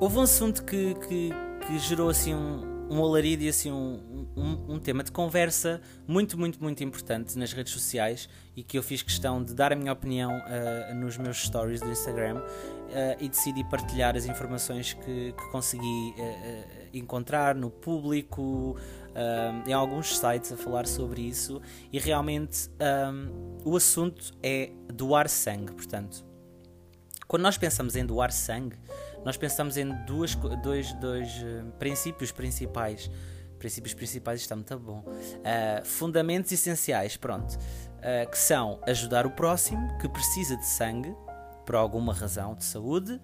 houve 0.00 0.18
um 0.18 0.22
assunto 0.22 0.62
que, 0.64 0.94
que, 0.94 1.30
que 1.66 1.78
gerou 1.78 2.08
assim 2.08 2.34
um, 2.34 2.78
um 2.90 3.04
alarido 3.04 3.42
e 3.42 3.48
assim 3.48 3.70
um, 3.70 4.26
um, 4.36 4.74
um, 4.74 4.78
tema 4.78 5.04
de 5.04 5.12
conversa 5.12 5.80
muito, 6.06 6.38
muito, 6.38 6.62
muito 6.62 6.82
importante 6.82 7.38
nas 7.38 7.52
redes 7.52 7.72
sociais 7.72 8.28
e 8.56 8.62
que 8.62 8.78
eu 8.78 8.82
fiz 8.82 9.02
questão 9.02 9.42
de 9.42 9.54
dar 9.54 9.72
a 9.72 9.76
minha 9.76 9.92
opinião 9.92 10.32
uh, 10.32 10.94
nos 10.94 11.18
meus 11.18 11.44
stories 11.44 11.80
do 11.80 11.90
Instagram 11.90 12.38
uh, 12.38 12.44
e 13.20 13.28
decidi 13.28 13.62
partilhar 13.64 14.16
as 14.16 14.24
informações 14.24 14.94
que, 14.94 15.32
que 15.32 15.50
consegui 15.50 16.14
uh, 16.16 16.88
encontrar 16.92 17.54
no 17.54 17.70
público, 17.70 18.76
em 19.66 19.72
alguns 19.72 20.16
sites 20.16 20.52
a 20.52 20.56
falar 20.56 20.86
sobre 20.86 21.22
isso 21.22 21.60
e 21.92 21.98
realmente 21.98 22.70
o 23.64 23.76
assunto 23.76 24.32
é 24.40 24.70
doar 24.94 25.28
sangue, 25.28 25.72
portanto. 25.72 26.24
Quando 27.26 27.42
nós 27.42 27.58
pensamos 27.58 27.96
em 27.96 28.06
doar 28.06 28.30
sangue, 28.30 28.76
nós 29.24 29.36
pensamos 29.36 29.76
em 29.76 29.88
duas, 30.04 30.34
dois, 30.62 30.92
dois 30.94 31.28
uh, 31.42 31.70
princípios 31.78 32.32
principais. 32.32 33.10
Princípios 33.58 33.92
principais 33.92 34.40
está 34.40 34.54
muito 34.54 34.78
bom. 34.78 35.00
Uh, 35.00 35.84
fundamentos 35.84 36.52
essenciais, 36.52 37.16
pronto. 37.16 37.54
Uh, 37.54 38.30
que 38.30 38.38
são 38.38 38.80
ajudar 38.86 39.26
o 39.26 39.30
próximo 39.30 39.98
que 39.98 40.08
precisa 40.08 40.56
de 40.56 40.66
sangue 40.66 41.14
por 41.66 41.74
alguma 41.74 42.14
razão 42.14 42.54
de 42.54 42.64
saúde. 42.64 43.20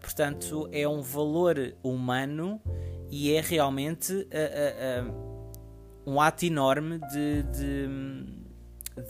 portanto, 0.00 0.68
é 0.70 0.86
um 0.86 1.02
valor 1.02 1.74
humano 1.82 2.62
e 3.10 3.34
é 3.34 3.40
realmente 3.40 4.28
um 6.06 6.20
ato 6.20 6.46
enorme 6.46 7.00
de, 7.00 7.42
de, 7.42 7.88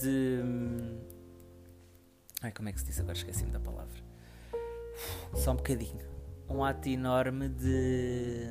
de. 0.00 0.42
Ai, 2.40 2.50
como 2.52 2.70
é 2.70 2.72
que 2.72 2.80
se 2.80 2.86
diz 2.86 2.98
agora? 2.98 3.18
Esqueci-me 3.18 3.50
da 3.50 3.60
palavra 3.60 4.07
só 5.34 5.52
um 5.52 5.56
bocadinho. 5.56 6.06
Um 6.48 6.64
ato 6.64 6.88
enorme 6.88 7.48
de 7.48 8.48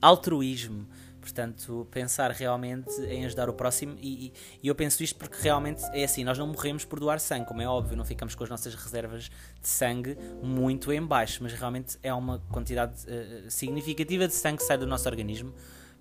altruísmo. 0.00 0.86
Portanto, 1.20 1.86
pensar 1.90 2.30
realmente 2.30 2.90
em 3.02 3.26
ajudar 3.26 3.50
o 3.50 3.52
próximo, 3.52 3.98
e, 4.00 4.32
e, 4.62 4.68
eu 4.68 4.74
penso 4.74 5.02
isto 5.02 5.18
porque 5.18 5.36
realmente 5.42 5.82
é 5.92 6.04
assim: 6.04 6.24
nós 6.24 6.38
não 6.38 6.46
morremos 6.46 6.86
por 6.86 6.98
doar 6.98 7.20
sangue, 7.20 7.46
como 7.46 7.60
é 7.60 7.68
óbvio, 7.68 7.96
não 7.96 8.04
ficamos 8.04 8.34
com 8.34 8.44
as 8.44 8.50
nossas 8.50 8.74
reservas 8.74 9.24
de 9.60 9.68
sangue 9.68 10.16
muito 10.42 10.90
em 10.90 11.04
baixo, 11.04 11.42
mas 11.42 11.52
realmente 11.52 11.98
é 12.02 12.14
uma 12.14 12.38
quantidade 12.50 12.94
uh, 13.04 13.50
significativa 13.50 14.26
de 14.26 14.32
sangue 14.32 14.58
que 14.58 14.62
sai 14.62 14.78
do 14.78 14.86
nosso 14.86 15.06
organismo 15.06 15.52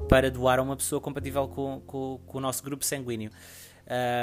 para 0.08 0.32
doar 0.32 0.60
a 0.60 0.62
uma 0.62 0.78
pessoa 0.78 1.02
compatível 1.02 1.48
com, 1.48 1.82
com, 1.82 2.22
com 2.26 2.38
o 2.38 2.42
nosso 2.42 2.64
grupo 2.64 2.86
sanguíneo. 2.86 3.32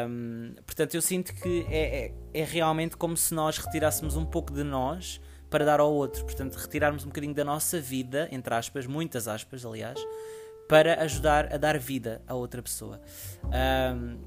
Um, 0.09 0.55
portanto, 0.65 0.95
eu 0.95 1.03
sinto 1.03 1.35
que 1.35 1.67
é, 1.69 2.07
é, 2.07 2.15
é 2.33 2.45
realmente 2.45 2.97
como 2.97 3.17
se 3.17 3.35
nós 3.35 3.59
retirássemos 3.59 4.17
um 4.17 4.25
pouco 4.25 4.53
de 4.53 4.63
nós 4.63 5.21
para 5.55 5.65
dar 5.65 5.79
ao 5.79 5.93
outro. 5.93 6.25
Portanto, 6.25 6.57
retirarmos 6.57 7.05
um 7.05 7.11
bocadinho 7.11 7.33
da 7.33 7.45
nossa 7.45 7.81
vida, 7.81 8.29
entre 8.33 8.53
aspas, 8.53 8.89
muitas 8.89 9.29
aspas, 9.29 9.65
aliás, 9.65 10.05
para 10.69 11.01
ajudar 11.03 11.55
a 11.55 11.57
dar 11.57 11.79
vida 11.79 12.21
a 12.27 12.35
outra 12.35 12.61
pessoa. 12.61 13.01
Um, 13.45 14.19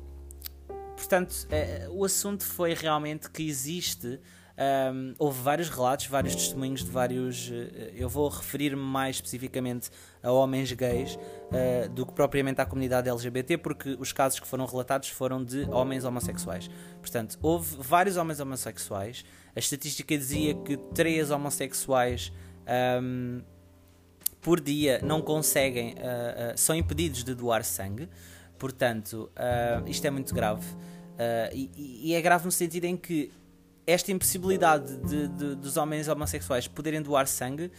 portanto, 0.96 1.46
é, 1.52 1.86
o 1.92 2.06
assunto 2.06 2.46
foi 2.46 2.74
realmente 2.74 3.30
que 3.30 3.44
existe. 3.46 4.22
Um, 4.58 5.16
houve 5.20 5.42
vários 5.42 5.68
relatos, 5.68 6.08
vários 6.08 6.34
testemunhos 6.34 6.86
de 6.86 6.90
vários. 6.90 7.50
Uh, 7.50 7.54
eu 7.94 8.08
vou 8.08 8.30
referir-me 8.30 8.82
mais 8.82 9.18
especificamente 9.18 9.90
a 10.24 10.32
homens 10.32 10.72
gays 10.72 11.16
uh, 11.16 11.90
do 11.90 12.06
que 12.06 12.14
propriamente 12.14 12.62
à 12.62 12.66
comunidade 12.66 13.10
LGBT, 13.10 13.58
porque 13.58 13.98
os 14.00 14.14
casos 14.14 14.40
que 14.40 14.48
foram 14.48 14.66
relatados 14.66 15.10
foram 15.10 15.44
de 15.44 15.70
homens 15.72 16.06
homossexuais. 16.06 16.70
Portanto, 17.02 17.38
houve 17.42 17.76
vários 17.82 18.16
homens 18.16 18.40
homossexuais 18.40 19.26
a 19.58 19.60
estatística 19.60 20.16
dizia 20.16 20.54
que 20.54 20.78
três 20.94 21.32
homossexuais 21.32 22.32
um, 23.02 23.42
por 24.40 24.62
dia 24.62 25.02
não 25.04 25.20
conseguem, 25.20 25.94
uh, 25.94 26.54
uh, 26.54 26.58
são 26.58 26.76
impedidos 26.76 27.24
de 27.24 27.34
doar 27.34 27.64
sangue. 27.64 28.08
Portanto, 28.60 29.32
uh, 29.34 29.90
isto 29.90 30.06
é 30.06 30.12
muito 30.12 30.34
grave. 30.34 30.64
E, 31.52 32.12
e, 32.12 32.14
é 32.14 32.22
grave 32.22 32.46
no 32.46 32.52
sentido 32.52 32.86
em 32.86 32.96
que 32.96 33.32
esta 33.88 34.12
impossibilidade 34.12 34.96
de, 34.98 35.28
de, 35.30 35.56
dos 35.56 35.76
homens 35.76 36.08
homossexuais 36.08 36.68
poderem 36.68 37.02
doar 37.02 37.26
sangue, 37.26 37.72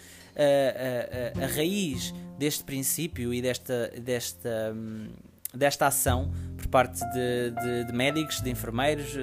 a 1.40 1.46
raiz 1.46 2.12
deste 2.36 2.64
princípio 2.64 3.32
e 3.32 3.40
desta, 3.40 3.92
desta, 4.02 4.74
um, 4.74 5.10
desta 5.54 5.86
ação 5.86 6.32
por 6.56 6.66
parte 6.66 6.98
de, 7.12 7.84
de 7.86 7.92
médicos, 7.92 8.40
de 8.40 8.50
enfermeiros, 8.50 9.14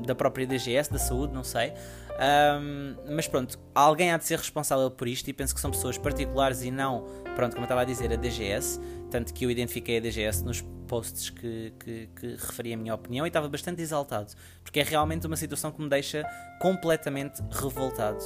da 0.00 0.14
própria 0.14 0.46
DGS, 0.46 0.90
da 0.90 0.98
saúde, 0.98 1.32
não 1.32 1.44
sei. 1.44 1.72
Um, 2.14 2.94
mas 3.14 3.26
pronto, 3.26 3.58
alguém 3.74 4.12
há 4.12 4.16
de 4.16 4.24
ser 4.24 4.38
responsável 4.38 4.90
por 4.90 5.08
isto 5.08 5.28
e 5.28 5.32
penso 5.32 5.54
que 5.54 5.60
são 5.60 5.70
pessoas 5.70 5.98
particulares 5.98 6.62
e 6.62 6.70
não, 6.70 7.04
pronto, 7.34 7.52
como 7.52 7.62
eu 7.62 7.64
estava 7.64 7.80
a 7.80 7.84
dizer, 7.84 8.12
a 8.12 8.16
DGS. 8.16 8.80
Tanto 9.10 9.32
que 9.34 9.44
eu 9.44 9.50
identifiquei 9.50 9.98
a 9.98 10.00
DGS 10.00 10.44
nos 10.44 10.62
posts 10.86 11.30
que, 11.30 11.72
que, 11.78 12.08
que 12.14 12.26
referi 12.36 12.72
a 12.72 12.76
minha 12.76 12.94
opinião 12.94 13.26
e 13.26 13.28
estava 13.28 13.48
bastante 13.48 13.82
exaltado, 13.82 14.32
porque 14.62 14.80
é 14.80 14.82
realmente 14.82 15.26
uma 15.26 15.36
situação 15.36 15.72
que 15.72 15.80
me 15.80 15.88
deixa 15.88 16.24
completamente 16.60 17.42
revoltado. 17.50 18.22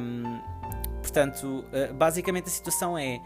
Um, 0.00 0.40
portanto, 1.00 1.64
uh, 1.72 1.94
basicamente 1.94 2.46
a 2.46 2.50
situação 2.50 2.98
é. 2.98 3.20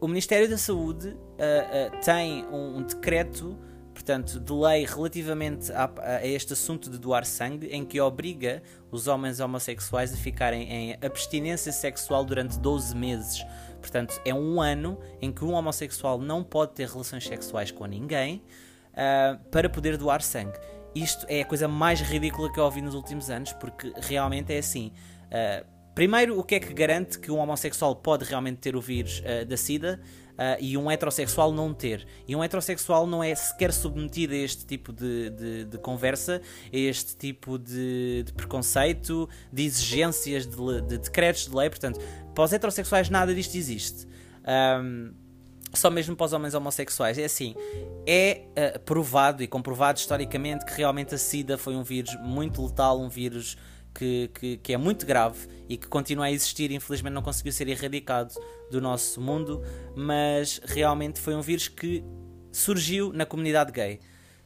O 0.00 0.06
Ministério 0.06 0.48
da 0.48 0.56
Saúde 0.56 1.08
uh, 1.08 1.12
uh, 1.12 2.00
tem 2.04 2.46
um, 2.46 2.78
um 2.78 2.82
decreto 2.84 3.58
portanto, 3.98 4.38
de 4.38 4.52
lei 4.52 4.86
relativamente 4.86 5.72
a, 5.72 5.90
a, 5.98 6.24
este 6.24 6.52
assunto 6.52 6.88
de 6.88 6.98
doar 6.98 7.26
sangue, 7.26 7.66
em 7.66 7.84
que 7.84 8.00
obriga 8.00 8.62
os 8.92 9.08
homens 9.08 9.40
homossexuais 9.40 10.14
a 10.14 10.16
ficarem 10.16 10.72
em 10.72 10.98
abstinência 11.04 11.72
sexual 11.72 12.24
durante 12.24 12.60
12 12.60 12.94
meses. 12.94 13.44
Portanto, 13.80 14.20
é 14.24 14.32
um 14.32 14.62
ano 14.62 15.00
em 15.20 15.32
que 15.32 15.44
um 15.44 15.52
homossexual 15.52 16.16
não 16.16 16.44
pode 16.44 16.74
ter 16.74 16.86
relações 16.88 17.26
sexuais 17.26 17.72
com 17.72 17.86
ninguém 17.86 18.40
uh, 18.92 19.36
para 19.50 19.68
poder 19.68 19.96
doar 19.96 20.22
sangue. 20.22 20.56
Isto 20.94 21.26
é 21.28 21.40
a 21.40 21.44
coisa 21.44 21.66
mais 21.66 22.00
ridícula 22.00 22.52
que 22.52 22.60
eu 22.60 22.64
ouvi 22.64 22.80
nos 22.80 22.94
últimos 22.94 23.28
anos, 23.28 23.52
porque 23.54 23.92
realmente 23.96 24.54
é 24.54 24.58
assim. 24.58 24.92
Uh, 25.26 25.77
primeiro, 25.98 26.38
o 26.38 26.44
que 26.44 26.54
é 26.54 26.60
que 26.60 26.72
garante 26.72 27.18
que 27.18 27.28
um 27.28 27.38
homossexual 27.38 27.96
pode 27.96 28.24
realmente 28.24 28.58
ter 28.58 28.76
o 28.76 28.80
vírus 28.80 29.18
uh, 29.18 29.44
da 29.44 29.56
SIDA? 29.56 30.00
uh, 30.38 30.56
e 30.60 30.78
um 30.78 30.88
heterossexual 30.88 31.52
não 31.52 31.74
ter. 31.74 32.06
E 32.26 32.36
um 32.36 32.42
heterossexual 32.42 33.04
não 33.04 33.22
é 33.22 33.34
sequer 33.34 33.72
submetido 33.72 34.32
a 34.32 34.36
este 34.36 34.64
tipo 34.64 34.92
de, 34.92 35.30
de, 35.30 35.64
de 35.64 35.78
conversa, 35.78 36.40
a 36.72 36.76
este 36.76 37.16
tipo 37.16 37.58
de, 37.58 38.22
de 38.22 38.32
preconceito, 38.32 39.28
de 39.52 39.64
exigências, 39.64 40.46
de, 40.46 40.56
de, 40.82 40.98
decretos 40.98 41.48
de 41.48 41.56
lei. 41.56 41.68
Portanto, 41.68 41.98
para 42.32 42.44
os 42.44 42.52
heterossexuais 42.52 43.10
nada 43.10 43.34
disto 43.34 43.56
existe. 43.56 44.06
Um, 44.80 45.12
só 45.74 45.90
mesmo 45.90 46.16
para 46.16 46.26
os 46.26 46.32
homens 46.32 46.54
homossexuais. 46.54 47.18
É 47.18 47.24
assim, 47.24 47.56
é 48.06 48.42
uh, 48.76 48.78
provado 48.80 49.42
e 49.42 49.48
comprovado 49.48 49.98
historicamente 49.98 50.64
que 50.64 50.72
realmente 50.74 51.14
a 51.14 51.18
SIDA 51.18 51.58
foi 51.58 51.74
um 51.74 51.82
vírus 51.82 52.16
muito 52.22 52.64
letal, 52.64 53.00
um 53.00 53.08
vírus 53.08 53.56
que, 53.98 54.30
que, 54.32 54.56
que, 54.58 54.72
é 54.72 54.76
muito 54.76 55.04
grave 55.04 55.48
e 55.68 55.76
que 55.76 55.88
continua 55.88 56.26
a 56.26 56.30
existir, 56.30 56.70
infelizmente 56.70 57.12
não 57.12 57.22
conseguiu 57.22 57.52
ser 57.52 57.66
erradicado 57.66 58.32
do 58.70 58.80
nosso 58.80 59.20
mundo, 59.20 59.60
mas 59.96 60.60
realmente 60.64 61.18
foi 61.18 61.34
um 61.34 61.40
vírus 61.40 61.66
que 61.66 62.04
surgiu 62.52 63.12
na 63.12 63.26
comunidade 63.26 63.72
gay. 63.72 63.98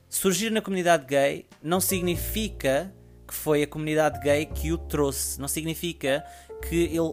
Surgir 0.08 0.50
na 0.50 0.62
comunidade 0.62 1.04
gay 1.04 1.44
não 1.62 1.82
significa 1.82 2.94
que 3.28 3.34
foi 3.34 3.62
a 3.62 3.66
comunidade 3.66 4.20
gay 4.20 4.46
que 4.46 4.72
o 4.72 4.78
trouxe, 4.78 5.38
não 5.38 5.48
significa 5.48 6.24
que 6.66 6.84
ele 6.84 7.12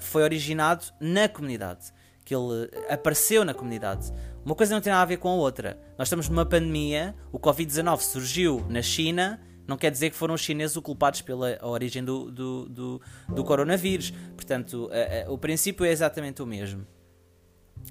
foi 0.00 0.24
originado 0.24 0.86
na 1.00 1.28
comunidade, 1.28 1.92
que 2.24 2.34
ele 2.34 2.68
apareceu 2.88 3.44
na 3.44 3.54
comunidade. 3.54 4.12
Uma 4.44 4.56
coisa 4.56 4.74
não 4.74 4.80
tem 4.80 4.92
nada 4.92 5.02
a 5.02 5.06
ver 5.06 5.18
com 5.18 5.28
a 5.28 5.34
outra. 5.34 5.78
Nós 5.96 6.08
estamos 6.08 6.28
numa 6.28 6.44
pandemia, 6.44 7.14
o 7.30 7.38
Covid-19 7.38 8.00
surgiu 8.00 8.66
na 8.68 8.82
China, 8.82 9.40
não 9.66 9.76
quer 9.76 9.90
dizer 9.90 10.10
que 10.10 10.16
foram 10.16 10.34
os 10.34 10.40
chineses 10.40 10.76
os 10.76 10.82
culpados 10.82 11.20
pela 11.22 11.58
origem 11.62 12.04
do, 12.04 12.30
do, 12.30 12.68
do, 12.68 13.02
do 13.28 13.44
coronavírus. 13.44 14.12
Portanto, 14.34 14.90
a, 14.92 15.28
a, 15.28 15.32
o 15.32 15.38
princípio 15.38 15.84
é 15.84 15.90
exatamente 15.90 16.42
o 16.42 16.46
mesmo. 16.46 16.86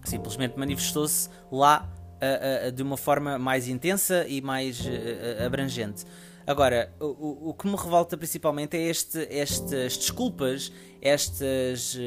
Simplesmente 0.03 0.58
manifestou-se 0.58 1.29
lá 1.51 1.91
a, 2.22 2.70
de 2.70 2.82
uma 2.82 2.98
forma 2.98 3.38
mais 3.38 3.67
intensa 3.67 4.25
e 4.27 4.41
mais 4.41 4.82
abrangente. 5.46 6.05
Agora, 6.48 6.94
o, 7.00 7.50
o 7.50 7.53
que 7.55 7.65
me 7.65 7.75
revolta 7.75 8.15
principalmente 8.15 8.77
é 8.77 8.82
este, 8.82 9.27
estas 9.32 9.98
desculpas, 9.98 10.72
estes, 11.01 11.98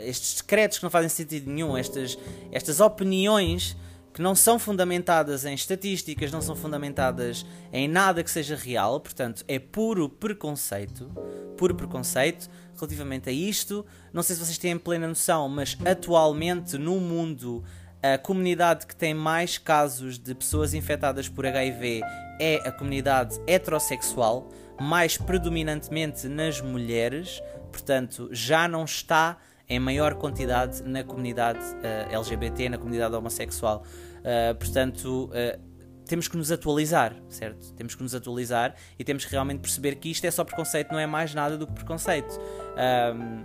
estes 0.00 0.34
decretos 0.40 0.78
que 0.78 0.84
não 0.84 0.90
fazem 0.90 1.08
sentido 1.08 1.48
nenhum, 1.48 1.76
estas, 1.76 2.18
estas 2.50 2.80
opiniões 2.80 3.76
que 4.14 4.22
não 4.22 4.34
são 4.36 4.60
fundamentadas 4.60 5.44
em 5.44 5.54
estatísticas, 5.54 6.30
não 6.30 6.40
são 6.40 6.54
fundamentadas 6.54 7.44
em 7.72 7.88
nada 7.88 8.22
que 8.22 8.30
seja 8.30 8.54
real, 8.54 9.00
portanto, 9.00 9.44
é 9.48 9.58
puro 9.58 10.08
preconceito, 10.08 11.10
puro 11.56 11.74
preconceito 11.74 12.48
relativamente 12.76 13.28
a 13.28 13.32
isto. 13.32 13.84
Não 14.12 14.22
sei 14.22 14.36
se 14.36 14.44
vocês 14.44 14.56
têm 14.56 14.78
plena 14.78 15.08
noção, 15.08 15.48
mas 15.48 15.76
atualmente 15.84 16.78
no 16.78 17.00
mundo 17.00 17.64
a 18.00 18.16
comunidade 18.16 18.86
que 18.86 18.94
tem 18.94 19.12
mais 19.12 19.58
casos 19.58 20.16
de 20.16 20.32
pessoas 20.32 20.74
infectadas 20.74 21.28
por 21.28 21.44
HIV 21.44 22.02
é 22.38 22.56
a 22.64 22.70
comunidade 22.70 23.40
heterossexual, 23.48 24.48
mais 24.80 25.16
predominantemente 25.16 26.28
nas 26.28 26.60
mulheres, 26.60 27.42
portanto, 27.72 28.28
já 28.30 28.68
não 28.68 28.84
está 28.84 29.38
em 29.68 29.78
maior 29.78 30.14
quantidade 30.14 30.82
na 30.82 31.02
comunidade 31.02 31.58
uh, 31.58 31.78
eh, 31.82 32.08
LGBT, 32.12 32.68
na 32.68 32.78
comunidade 32.78 33.14
homossexual. 33.14 33.82
Uh, 34.18 34.54
portanto, 34.56 35.30
uh, 35.30 35.74
temos 36.06 36.28
que 36.28 36.36
nos 36.36 36.52
atualizar, 36.52 37.16
certo? 37.28 37.72
Temos 37.72 37.94
que 37.94 38.02
nos 38.02 38.14
atualizar 38.14 38.74
e 38.98 39.04
temos 39.04 39.24
que 39.24 39.30
realmente 39.30 39.60
perceber 39.60 39.94
que 39.96 40.10
isto 40.10 40.24
é 40.26 40.30
só 40.30 40.44
preconceito, 40.44 40.92
não 40.92 40.98
é 40.98 41.06
mais 41.06 41.34
nada 41.34 41.56
do 41.56 41.66
que 41.66 41.72
preconceito. 41.72 42.38
Um, 42.76 43.44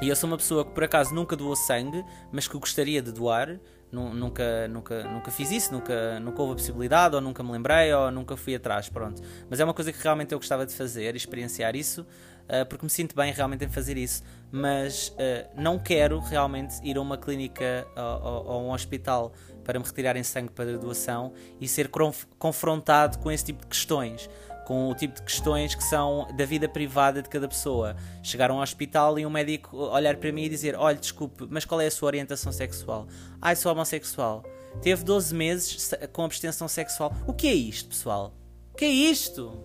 e 0.00 0.08
eu 0.08 0.14
sou 0.14 0.28
uma 0.28 0.36
pessoa 0.36 0.64
que 0.64 0.72
por 0.72 0.84
acaso 0.84 1.14
nunca 1.14 1.34
doou 1.34 1.56
sangue, 1.56 2.04
mas 2.30 2.46
que 2.46 2.56
gostaria 2.58 3.02
de 3.02 3.12
doar. 3.12 3.58
Nunca, 3.90 4.68
nunca, 4.68 5.02
nunca 5.04 5.30
fiz 5.30 5.50
isso, 5.50 5.72
nunca, 5.72 6.20
nunca 6.20 6.42
houve 6.42 6.52
a 6.52 6.56
possibilidade, 6.56 7.14
ou 7.14 7.22
nunca 7.22 7.42
me 7.42 7.50
lembrei, 7.50 7.90
ou 7.94 8.10
nunca 8.10 8.36
fui 8.36 8.54
atrás, 8.54 8.90
pronto. 8.90 9.22
Mas 9.48 9.60
é 9.60 9.64
uma 9.64 9.72
coisa 9.72 9.90
que 9.90 10.02
realmente 10.02 10.32
eu 10.32 10.38
gostava 10.38 10.66
de 10.66 10.74
fazer, 10.74 11.16
experienciar 11.16 11.74
isso, 11.74 12.06
uh, 12.48 12.66
porque 12.66 12.84
me 12.84 12.90
sinto 12.90 13.14
bem 13.14 13.32
realmente 13.32 13.64
em 13.64 13.68
fazer 13.68 13.96
isso. 13.96 14.22
Mas 14.50 15.08
uh, 15.08 15.48
não 15.56 15.78
quero 15.78 16.18
realmente 16.20 16.76
ir 16.82 16.96
a 16.96 17.00
uma 17.00 17.18
clínica 17.18 17.86
ou 17.96 18.52
a 18.52 18.58
um 18.58 18.72
hospital 18.72 19.32
para 19.62 19.78
me 19.78 19.84
retirarem 19.84 20.22
sangue 20.22 20.50
para 20.50 20.78
doação 20.78 21.32
e 21.60 21.68
ser 21.68 21.90
confrontado 22.38 23.18
com 23.18 23.30
esse 23.30 23.44
tipo 23.44 23.60
de 23.60 23.66
questões 23.66 24.28
com 24.68 24.90
o 24.90 24.94
tipo 24.94 25.14
de 25.14 25.22
questões 25.22 25.74
que 25.74 25.82
são 25.82 26.28
da 26.36 26.44
vida 26.44 26.68
privada 26.68 27.22
de 27.22 27.28
cada 27.30 27.48
pessoa. 27.48 27.96
Chegar 28.22 28.50
a 28.50 28.54
um 28.54 28.60
hospital 28.60 29.18
e 29.18 29.24
um 29.24 29.30
médico 29.30 29.74
olhar 29.74 30.18
para 30.18 30.30
mim 30.30 30.42
e 30.42 30.48
dizer: 30.50 30.76
Olha, 30.76 30.98
desculpe, 30.98 31.46
mas 31.48 31.64
qual 31.64 31.80
é 31.80 31.86
a 31.86 31.90
sua 31.90 32.08
orientação 32.08 32.52
sexual? 32.52 33.08
Ah, 33.40 33.56
sou 33.56 33.72
homossexual. 33.72 34.44
Teve 34.82 35.02
12 35.04 35.34
meses 35.34 35.94
com 36.12 36.22
abstenção 36.22 36.68
sexual. 36.68 37.14
O 37.26 37.32
que 37.32 37.48
é 37.48 37.54
isto, 37.54 37.88
pessoal? 37.88 38.34
O 38.74 38.76
que 38.76 38.84
é 38.84 38.90
isto? 38.90 39.58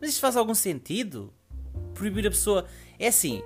Mas 0.00 0.10
isto 0.10 0.20
faz 0.20 0.36
algum 0.36 0.54
sentido? 0.54 1.32
Proibir 1.98 2.26
a 2.26 2.30
pessoa. 2.30 2.64
É 2.98 3.08
assim, 3.08 3.42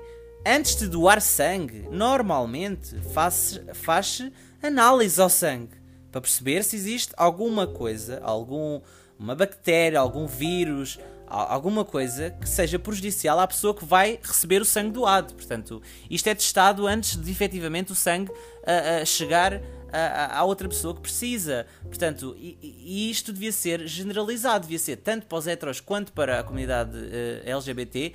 antes 0.46 0.76
de 0.76 0.86
doar 0.86 1.20
sangue, 1.20 1.88
normalmente 1.90 3.00
faz-se 3.12 3.60
faz 3.74 4.30
análise 4.62 5.20
ao 5.20 5.30
sangue 5.30 5.81
para 6.12 6.20
perceber 6.20 6.62
se 6.62 6.76
existe 6.76 7.12
alguma 7.16 7.66
coisa, 7.66 8.20
algum 8.22 8.80
uma 9.18 9.34
bactéria, 9.34 9.98
algum 9.98 10.26
vírus, 10.26 10.98
alguma 11.26 11.84
coisa 11.84 12.30
que 12.30 12.48
seja 12.48 12.78
prejudicial 12.78 13.40
à 13.40 13.46
pessoa 13.46 13.74
que 13.74 13.84
vai 13.84 14.18
receber 14.22 14.60
o 14.60 14.64
sangue 14.64 14.90
doado. 14.90 15.32
Portanto, 15.34 15.80
isto 16.10 16.28
é 16.28 16.34
testado 16.34 16.86
antes 16.86 17.16
de 17.16 17.30
efetivamente 17.30 17.92
o 17.92 17.94
sangue 17.94 18.30
chegar 19.06 19.60
à 19.92 20.42
outra 20.44 20.68
pessoa 20.68 20.94
que 20.94 21.00
precisa. 21.00 21.66
Portanto, 21.84 22.34
e, 22.38 22.58
e, 22.62 23.10
isto 23.10 23.32
devia 23.32 23.52
ser 23.52 23.86
generalizado, 23.86 24.62
devia 24.62 24.78
ser 24.78 24.96
tanto 24.96 25.26
para 25.26 25.38
os 25.38 25.46
heteros 25.46 25.80
quanto 25.80 26.12
para 26.12 26.40
a 26.40 26.42
comunidade 26.42 26.96
uh, 26.96 27.48
LGBT. 27.48 28.14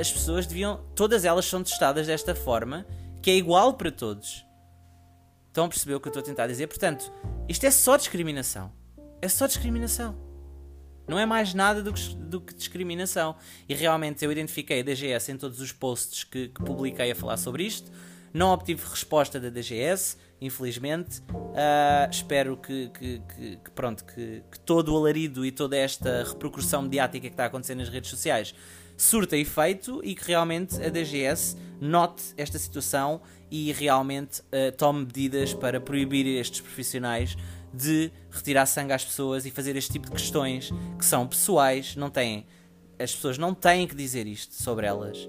as 0.00 0.10
pessoas 0.10 0.46
deviam, 0.46 0.80
todas 0.94 1.24
elas 1.24 1.44
são 1.44 1.62
testadas 1.62 2.06
desta 2.06 2.34
forma, 2.34 2.86
que 3.20 3.30
é 3.30 3.36
igual 3.36 3.74
para 3.74 3.90
todos. 3.92 4.47
Estão 5.48 5.64
a 5.64 5.68
perceber 5.68 5.94
o 5.94 6.00
que 6.00 6.08
eu 6.08 6.10
estou 6.10 6.20
a 6.20 6.24
tentar 6.24 6.46
dizer? 6.46 6.66
Portanto, 6.66 7.12
isto 7.48 7.64
é 7.64 7.70
só 7.70 7.96
discriminação. 7.96 8.72
É 9.20 9.28
só 9.28 9.46
discriminação. 9.46 10.16
Não 11.08 11.18
é 11.18 11.24
mais 11.24 11.54
nada 11.54 11.82
do 11.82 11.92
que, 11.92 12.14
do 12.14 12.40
que 12.40 12.54
discriminação. 12.54 13.34
E 13.68 13.74
realmente 13.74 14.24
eu 14.24 14.30
identifiquei 14.30 14.80
a 14.80 14.82
DGS 14.82 15.32
em 15.32 15.36
todos 15.36 15.60
os 15.60 15.72
posts 15.72 16.22
que, 16.22 16.48
que 16.48 16.62
publiquei 16.62 17.10
a 17.10 17.14
falar 17.14 17.38
sobre 17.38 17.64
isto. 17.64 17.90
Não 18.32 18.50
obtive 18.50 18.84
resposta 18.86 19.40
da 19.40 19.48
DGS, 19.48 20.18
infelizmente. 20.38 21.20
Uh, 21.30 22.10
espero 22.10 22.58
que, 22.58 22.90
que, 22.90 23.22
que 23.64 23.70
pronto, 23.74 24.04
que, 24.04 24.42
todo 24.66 24.92
o 24.92 24.96
alarido 24.98 25.46
e 25.46 25.50
toda 25.50 25.76
esta 25.76 26.24
repercussão 26.24 26.82
mediática 26.82 27.26
que 27.26 27.32
está 27.32 27.46
acontecendo 27.46 27.78
nas 27.78 27.88
redes 27.88 28.10
sociais 28.10 28.54
surta 28.98 29.36
efeito 29.36 30.00
e 30.04 30.14
que 30.14 30.26
realmente 30.26 30.74
a 30.82 30.90
DGS 30.90 31.56
note 31.80 32.34
esta 32.36 32.58
situação 32.58 33.22
e 33.50 33.72
realmente 33.72 34.40
uh, 34.40 34.72
tome 34.76 35.00
medidas 35.00 35.54
para 35.54 35.80
proibir 35.80 36.26
estes 36.26 36.60
profissionais 36.60 37.36
de 37.72 38.10
retirar 38.30 38.66
sangue 38.66 38.92
às 38.92 39.04
pessoas 39.04 39.46
e 39.46 39.50
fazer 39.50 39.76
este 39.76 39.92
tipo 39.92 40.06
de 40.06 40.12
questões 40.12 40.72
que 40.98 41.04
são 41.04 41.26
pessoais, 41.26 41.96
não 41.96 42.10
têm. 42.10 42.46
As 42.98 43.14
pessoas 43.14 43.38
não 43.38 43.54
têm 43.54 43.86
que 43.86 43.94
dizer 43.94 44.26
isto 44.26 44.54
sobre 44.54 44.86
elas. 44.86 45.28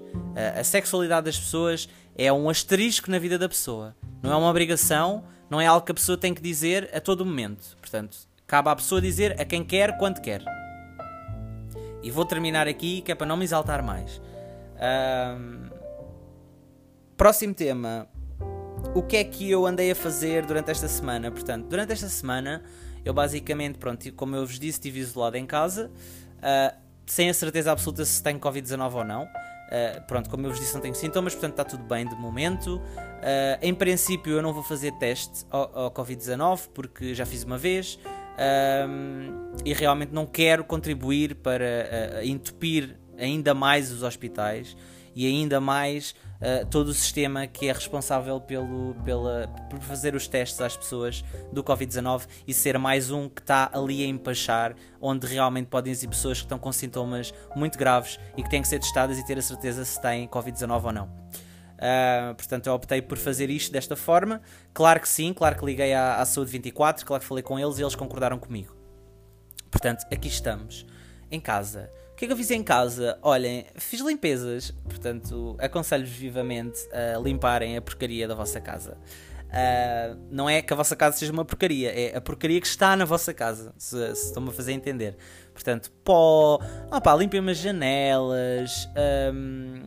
A 0.58 0.64
sexualidade 0.64 1.26
das 1.26 1.38
pessoas 1.38 1.88
é 2.16 2.32
um 2.32 2.48
asterisco 2.50 3.10
na 3.10 3.18
vida 3.18 3.38
da 3.38 3.48
pessoa. 3.48 3.94
Não 4.22 4.32
é 4.32 4.36
uma 4.36 4.50
obrigação, 4.50 5.24
não 5.48 5.60
é 5.60 5.66
algo 5.66 5.84
que 5.84 5.92
a 5.92 5.94
pessoa 5.94 6.18
tem 6.18 6.34
que 6.34 6.42
dizer 6.42 6.90
a 6.92 7.00
todo 7.00 7.24
momento. 7.24 7.76
Portanto, 7.80 8.16
cabe 8.46 8.68
à 8.70 8.76
pessoa 8.76 9.00
dizer 9.00 9.40
a 9.40 9.44
quem 9.44 9.62
quer, 9.62 9.96
quando 9.98 10.20
quer. 10.20 10.42
E 12.02 12.10
vou 12.10 12.24
terminar 12.24 12.66
aqui, 12.66 13.02
que 13.02 13.12
é 13.12 13.14
para 13.14 13.26
não 13.26 13.36
me 13.36 13.44
exaltar 13.44 13.84
mais. 13.84 14.20
Um... 14.76 15.79
Próximo 17.20 17.52
tema 17.52 18.08
o 18.94 19.02
que 19.02 19.18
é 19.18 19.24
que 19.24 19.50
eu 19.50 19.66
andei 19.66 19.90
a 19.90 19.94
fazer 19.94 20.46
durante 20.46 20.70
esta 20.70 20.88
semana? 20.88 21.30
Portanto, 21.30 21.66
durante 21.66 21.92
esta 21.92 22.08
semana, 22.08 22.62
eu 23.04 23.12
basicamente, 23.12 23.76
pronto, 23.76 24.10
como 24.14 24.36
eu 24.36 24.46
vos 24.46 24.58
disse, 24.58 24.78
estive 24.78 25.00
isolado 25.00 25.36
em 25.36 25.44
casa, 25.44 25.90
uh, 26.38 26.74
sem 27.04 27.28
a 27.28 27.34
certeza 27.34 27.72
absoluta 27.72 28.06
se 28.06 28.22
tenho 28.22 28.40
Covid-19 28.40 28.94
ou 28.94 29.04
não. 29.04 29.24
Uh, 29.24 30.00
pronto, 30.08 30.30
como 30.30 30.46
eu 30.46 30.50
vos 30.50 30.58
disse, 30.58 30.72
não 30.72 30.80
tenho 30.80 30.94
sintomas, 30.94 31.34
portanto 31.34 31.50
está 31.50 31.64
tudo 31.64 31.84
bem 31.84 32.08
de 32.08 32.14
momento. 32.14 32.76
Uh, 32.78 33.58
em 33.60 33.74
princípio, 33.74 34.32
eu 34.32 34.40
não 34.40 34.54
vou 34.54 34.62
fazer 34.62 34.90
teste 34.92 35.44
ao, 35.50 35.78
ao 35.78 35.90
Covid-19 35.90 36.70
porque 36.72 37.14
já 37.14 37.26
fiz 37.26 37.44
uma 37.44 37.58
vez 37.58 37.98
e 39.62 39.74
realmente 39.74 40.14
não 40.14 40.24
quero 40.24 40.64
contribuir 40.64 41.34
para 41.34 42.24
entupir 42.24 42.98
ainda 43.18 43.52
mais 43.52 43.92
os 43.92 44.02
hospitais 44.02 44.74
e 45.14 45.26
ainda 45.26 45.60
mais 45.60 46.14
uh, 46.40 46.66
todo 46.66 46.88
o 46.88 46.94
sistema 46.94 47.46
que 47.46 47.68
é 47.68 47.72
responsável 47.72 48.40
pelo, 48.40 48.94
pela, 49.04 49.48
por 49.68 49.80
fazer 49.80 50.14
os 50.14 50.26
testes 50.26 50.60
às 50.60 50.76
pessoas 50.76 51.24
do 51.52 51.62
Covid-19 51.62 52.26
e 52.46 52.54
ser 52.54 52.78
mais 52.78 53.10
um 53.10 53.28
que 53.28 53.40
está 53.40 53.70
ali 53.72 54.04
a 54.04 54.06
empachar, 54.06 54.74
onde 55.00 55.26
realmente 55.26 55.66
podem 55.66 55.90
existir 55.90 56.08
pessoas 56.08 56.38
que 56.38 56.44
estão 56.44 56.58
com 56.58 56.72
sintomas 56.72 57.32
muito 57.54 57.78
graves 57.78 58.18
e 58.36 58.42
que 58.42 58.50
têm 58.50 58.62
que 58.62 58.68
ser 58.68 58.78
testadas 58.78 59.18
e 59.18 59.26
ter 59.26 59.38
a 59.38 59.42
certeza 59.42 59.84
se 59.84 60.00
têm 60.00 60.26
Covid-19 60.28 60.84
ou 60.84 60.92
não. 60.92 61.04
Uh, 61.80 62.34
portanto, 62.34 62.66
eu 62.66 62.74
optei 62.74 63.00
por 63.00 63.16
fazer 63.16 63.48
isto 63.48 63.72
desta 63.72 63.96
forma. 63.96 64.42
Claro 64.74 65.00
que 65.00 65.08
sim, 65.08 65.32
claro 65.32 65.56
que 65.56 65.64
liguei 65.64 65.94
à, 65.94 66.16
à 66.16 66.26
Saúde 66.26 66.50
24, 66.50 67.06
claro 67.06 67.22
que 67.22 67.26
falei 67.26 67.42
com 67.42 67.58
eles 67.58 67.78
e 67.78 67.82
eles 67.82 67.94
concordaram 67.94 68.38
comigo. 68.38 68.76
Portanto, 69.70 70.04
aqui 70.12 70.28
estamos, 70.28 70.84
em 71.30 71.40
casa 71.40 71.88
que 72.20 72.26
é 72.26 72.28
que 72.28 72.34
eu 72.34 72.36
fiz 72.36 72.50
em 72.50 72.62
casa? 72.62 73.18
Olhem, 73.22 73.64
fiz 73.76 74.02
limpezas, 74.02 74.70
portanto, 74.84 75.56
aconselho-vos 75.58 76.12
vivamente 76.12 76.78
a 76.92 77.18
limparem 77.18 77.78
a 77.78 77.80
porcaria 77.80 78.28
da 78.28 78.34
vossa 78.34 78.60
casa. 78.60 78.98
Uh, 79.48 80.20
não 80.30 80.46
é 80.46 80.60
que 80.60 80.70
a 80.70 80.76
vossa 80.76 80.94
casa 80.94 81.16
seja 81.16 81.32
uma 81.32 81.46
porcaria, 81.46 81.90
é 81.90 82.14
a 82.14 82.20
porcaria 82.20 82.60
que 82.60 82.66
está 82.66 82.94
na 82.94 83.06
vossa 83.06 83.32
casa, 83.32 83.72
se, 83.78 84.14
se 84.14 84.26
estão-me 84.26 84.50
a 84.50 84.52
fazer 84.52 84.72
entender. 84.72 85.16
Portanto, 85.54 85.90
pó, 86.04 86.60
opa, 86.92 87.14
limpem 87.16 87.40
umas 87.40 87.56
janelas, 87.56 88.86
um, 89.32 89.80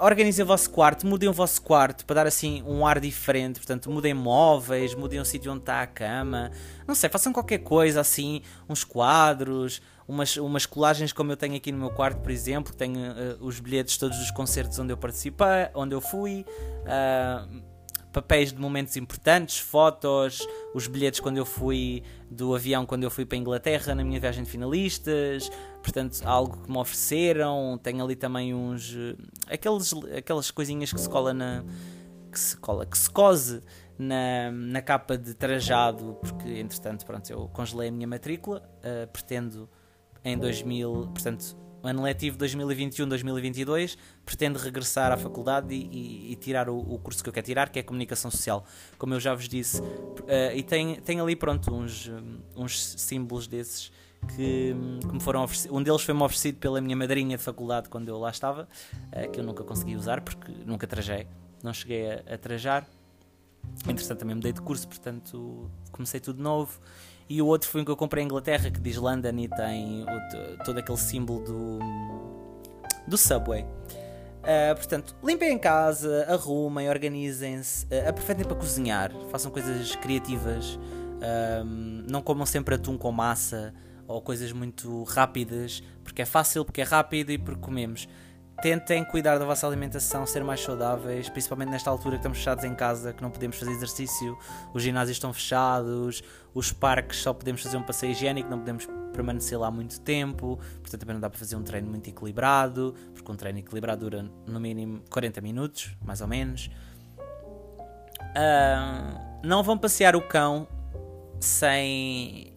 organizem 0.00 0.42
o 0.42 0.46
vosso 0.48 0.70
quarto, 0.70 1.06
mudem 1.06 1.28
o 1.28 1.32
vosso 1.32 1.62
quarto 1.62 2.04
para 2.04 2.16
dar 2.16 2.26
assim 2.26 2.64
um 2.66 2.84
ar 2.84 2.98
diferente. 2.98 3.60
Portanto, 3.60 3.88
mudem 3.92 4.12
móveis, 4.12 4.92
mudem 4.92 5.20
o 5.20 5.24
sítio 5.24 5.52
onde 5.52 5.60
está 5.60 5.82
a 5.82 5.86
cama, 5.86 6.50
não 6.84 6.96
sei, 6.96 7.08
façam 7.08 7.32
qualquer 7.32 7.58
coisa 7.58 8.00
assim, 8.00 8.42
uns 8.68 8.82
quadros, 8.82 9.80
umas, 10.06 10.36
umas 10.36 10.66
colagens 10.66 11.12
como 11.12 11.32
eu 11.32 11.36
tenho 11.36 11.56
aqui 11.56 11.72
no 11.72 11.78
meu 11.78 11.90
quarto, 11.90 12.20
por 12.20 12.30
exemplo, 12.30 12.74
tenho 12.74 12.98
uh, 12.98 13.44
os 13.44 13.60
bilhetes 13.60 13.96
todos 13.96 14.18
dos 14.18 14.30
concertos 14.30 14.78
onde 14.78 14.92
eu 14.92 14.96
participei, 14.96 15.68
onde 15.74 15.94
eu 15.94 16.00
fui. 16.00 16.44
Uh, 16.82 17.72
papéis 18.12 18.52
de 18.52 18.60
momentos 18.60 18.94
importantes, 18.96 19.58
fotos, 19.58 20.46
os 20.74 20.86
bilhetes 20.86 21.18
quando 21.18 21.38
eu 21.38 21.46
fui 21.46 22.02
do 22.30 22.54
avião 22.54 22.84
quando 22.84 23.04
eu 23.04 23.10
fui 23.10 23.24
para 23.24 23.38
a 23.38 23.40
Inglaterra 23.40 23.94
na 23.94 24.04
minha 24.04 24.20
viagem 24.20 24.44
de 24.44 24.50
finalistas, 24.50 25.50
portanto, 25.82 26.20
algo 26.24 26.58
que 26.58 26.70
me 26.70 26.76
ofereceram, 26.76 27.80
tenho 27.82 28.04
ali 28.04 28.14
também 28.14 28.54
uns 28.54 28.94
aqueles, 29.48 29.94
aquelas 30.14 30.50
coisinhas 30.50 30.92
que 30.92 31.00
se 31.00 31.08
cola 31.08 31.32
na 31.32 31.64
que 32.30 32.38
se 32.38 32.56
cola, 32.56 32.86
que 32.86 32.96
se 32.96 33.10
cose 33.10 33.62
na, 33.98 34.50
na 34.50 34.80
capa 34.80 35.16
de 35.18 35.34
trajado, 35.34 36.16
porque 36.20 36.48
entretanto, 36.58 37.04
pronto, 37.04 37.30
eu 37.30 37.48
congelei 37.48 37.88
a 37.88 37.92
minha 37.92 38.06
matrícula, 38.06 38.62
uh, 38.78 39.06
pretendo 39.12 39.68
em 40.24 40.38
2000, 40.38 41.10
portanto, 41.12 41.56
ano 41.82 42.02
letivo 42.02 42.38
2021-2022, 42.38 43.96
pretendo 44.24 44.58
regressar 44.58 45.10
à 45.10 45.16
faculdade 45.16 45.74
e, 45.74 45.88
e, 45.90 46.32
e 46.32 46.36
tirar 46.36 46.68
o, 46.68 46.78
o, 46.78 46.98
curso 46.98 47.22
que 47.22 47.28
eu 47.28 47.32
quero 47.32 47.46
tirar, 47.46 47.68
que 47.70 47.78
é 47.78 47.82
Comunicação 47.82 48.30
Social, 48.30 48.64
como 48.96 49.14
eu 49.14 49.20
já 49.20 49.34
vos 49.34 49.48
disse. 49.48 49.80
Uh, 49.80 50.54
e 50.54 50.62
tem, 50.62 50.96
tem 51.00 51.20
ali, 51.20 51.34
pronto, 51.34 51.74
uns, 51.74 52.10
uns 52.54 52.94
símbolos 53.00 53.46
desses 53.46 53.90
que, 54.36 54.74
que 55.00 55.12
me 55.12 55.20
foram 55.20 55.42
oferecidos. 55.42 55.76
Um 55.76 55.82
deles 55.82 56.02
foi-me 56.02 56.22
oferecido 56.22 56.58
pela 56.58 56.80
minha 56.80 56.96
madrinha 56.96 57.36
de 57.36 57.42
faculdade 57.42 57.88
quando 57.88 58.08
eu 58.08 58.18
lá 58.18 58.30
estava, 58.30 58.68
uh, 59.08 59.30
que 59.30 59.40
eu 59.40 59.44
nunca 59.44 59.64
consegui 59.64 59.96
usar 59.96 60.20
porque 60.20 60.52
nunca 60.64 60.86
trajei, 60.86 61.26
não 61.62 61.72
cheguei 61.72 62.10
a, 62.10 62.34
a 62.34 62.38
trajar. 62.38 62.86
Entretanto, 63.88 64.18
também 64.18 64.34
mudei 64.34 64.52
de 64.52 64.60
curso, 64.60 64.86
portanto, 64.88 65.70
comecei 65.90 66.20
tudo 66.20 66.42
novo. 66.42 66.80
E 67.32 67.40
o 67.40 67.46
outro 67.46 67.66
foi 67.66 67.80
um 67.80 67.84
que 67.86 67.90
eu 67.90 67.96
comprei 67.96 68.22
em 68.22 68.26
Inglaterra, 68.26 68.70
que 68.70 68.78
diz 68.78 68.98
London 68.98 69.38
e 69.38 69.48
tem 69.48 70.04
o, 70.04 70.64
todo 70.64 70.76
aquele 70.76 70.98
símbolo 70.98 71.42
do, 71.42 71.78
do 73.08 73.16
Subway. 73.16 73.62
Uh, 73.62 74.76
portanto, 74.76 75.16
limpem 75.24 75.54
em 75.54 75.58
casa, 75.58 76.26
arrumem, 76.28 76.90
organizem-se, 76.90 77.86
uh, 77.86 78.10
aproveitem 78.10 78.44
para 78.44 78.54
cozinhar, 78.54 79.10
façam 79.30 79.50
coisas 79.50 79.96
criativas, 79.96 80.74
uh, 80.74 81.64
não 81.64 82.20
comam 82.20 82.44
sempre 82.44 82.74
atum 82.74 82.98
com 82.98 83.10
massa 83.10 83.72
ou 84.06 84.20
coisas 84.20 84.52
muito 84.52 85.02
rápidas, 85.04 85.82
porque 86.04 86.20
é 86.20 86.26
fácil, 86.26 86.66
porque 86.66 86.82
é 86.82 86.84
rápido 86.84 87.32
e 87.32 87.38
porque 87.38 87.62
comemos 87.62 88.06
tentem 88.62 89.04
cuidar 89.04 89.38
da 89.38 89.44
vossa 89.44 89.66
alimentação, 89.66 90.24
ser 90.24 90.44
mais 90.44 90.60
saudáveis, 90.60 91.28
principalmente 91.28 91.70
nesta 91.70 91.90
altura 91.90 92.12
que 92.12 92.20
estamos 92.20 92.38
fechados 92.38 92.62
em 92.62 92.72
casa, 92.74 93.12
que 93.12 93.20
não 93.20 93.28
podemos 93.28 93.58
fazer 93.58 93.72
exercício, 93.72 94.38
os 94.72 94.84
ginásios 94.84 95.16
estão 95.16 95.32
fechados, 95.32 96.22
os 96.54 96.72
parques 96.72 97.18
só 97.18 97.34
podemos 97.34 97.60
fazer 97.60 97.76
um 97.76 97.82
passeio 97.82 98.12
higiênico, 98.12 98.48
não 98.48 98.60
podemos 98.60 98.86
permanecer 99.12 99.58
lá 99.58 99.68
muito 99.68 100.00
tempo, 100.00 100.60
portanto 100.80 101.00
também 101.00 101.14
não 101.14 101.20
dá 101.20 101.28
para 101.28 101.40
fazer 101.40 101.56
um 101.56 101.62
treino 101.64 101.88
muito 101.88 102.08
equilibrado, 102.08 102.94
porque 103.12 103.32
um 103.32 103.34
treino 103.34 103.58
equilibrado 103.58 104.08
dura 104.08 104.30
no 104.46 104.60
mínimo 104.60 105.02
40 105.10 105.40
minutos, 105.40 105.96
mais 106.00 106.20
ou 106.20 106.28
menos. 106.28 106.70
Uh, 108.20 109.42
não 109.42 109.64
vão 109.64 109.76
passear 109.76 110.14
o 110.14 110.22
cão 110.22 110.68
sem 111.40 112.51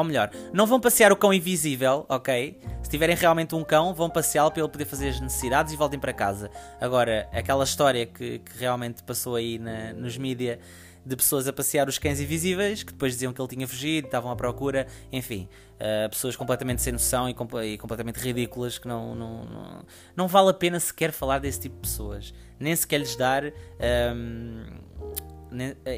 ou 0.00 0.04
melhor, 0.04 0.30
não 0.52 0.66
vão 0.66 0.80
passear 0.80 1.12
o 1.12 1.16
cão 1.16 1.32
invisível, 1.32 2.04
ok? 2.08 2.58
Se 2.82 2.90
tiverem 2.90 3.14
realmente 3.14 3.54
um 3.54 3.62
cão, 3.62 3.94
vão 3.94 4.10
passeá-lo 4.10 4.50
para 4.50 4.62
ele 4.62 4.70
poder 4.70 4.84
fazer 4.84 5.10
as 5.10 5.20
necessidades 5.20 5.72
e 5.72 5.76
voltem 5.76 5.98
para 5.98 6.12
casa. 6.12 6.50
Agora, 6.80 7.28
aquela 7.32 7.64
história 7.64 8.06
que, 8.06 8.40
que 8.40 8.58
realmente 8.58 9.02
passou 9.02 9.36
aí 9.36 9.58
na, 9.58 9.92
nos 9.92 10.16
mídia 10.16 10.58
de 11.04 11.16
pessoas 11.16 11.48
a 11.48 11.52
passear 11.52 11.88
os 11.88 11.98
cães 11.98 12.20
invisíveis, 12.20 12.82
que 12.82 12.92
depois 12.92 13.14
diziam 13.14 13.32
que 13.32 13.40
ele 13.40 13.48
tinha 13.48 13.66
fugido, 13.66 14.06
estavam 14.06 14.30
à 14.30 14.36
procura, 14.36 14.86
enfim, 15.10 15.48
uh, 15.76 16.08
pessoas 16.10 16.36
completamente 16.36 16.82
sem 16.82 16.92
noção 16.92 17.28
e, 17.28 17.34
comp 17.34 17.54
e 17.64 17.78
completamente 17.78 18.18
ridículas 18.18 18.78
que 18.78 18.86
não, 18.86 19.14
não, 19.14 19.44
não, 19.44 19.84
não, 20.14 20.28
vale 20.28 20.50
a 20.50 20.54
pena 20.54 20.78
sequer 20.78 21.10
falar 21.12 21.38
desse 21.38 21.60
tipo 21.60 21.76
de 21.76 21.82
pessoas, 21.82 22.34
nem 22.58 22.74
sequer 22.76 22.98
lhes 22.98 23.16
dar. 23.16 23.44
Um, 23.44 23.50
ehm, 23.80 24.80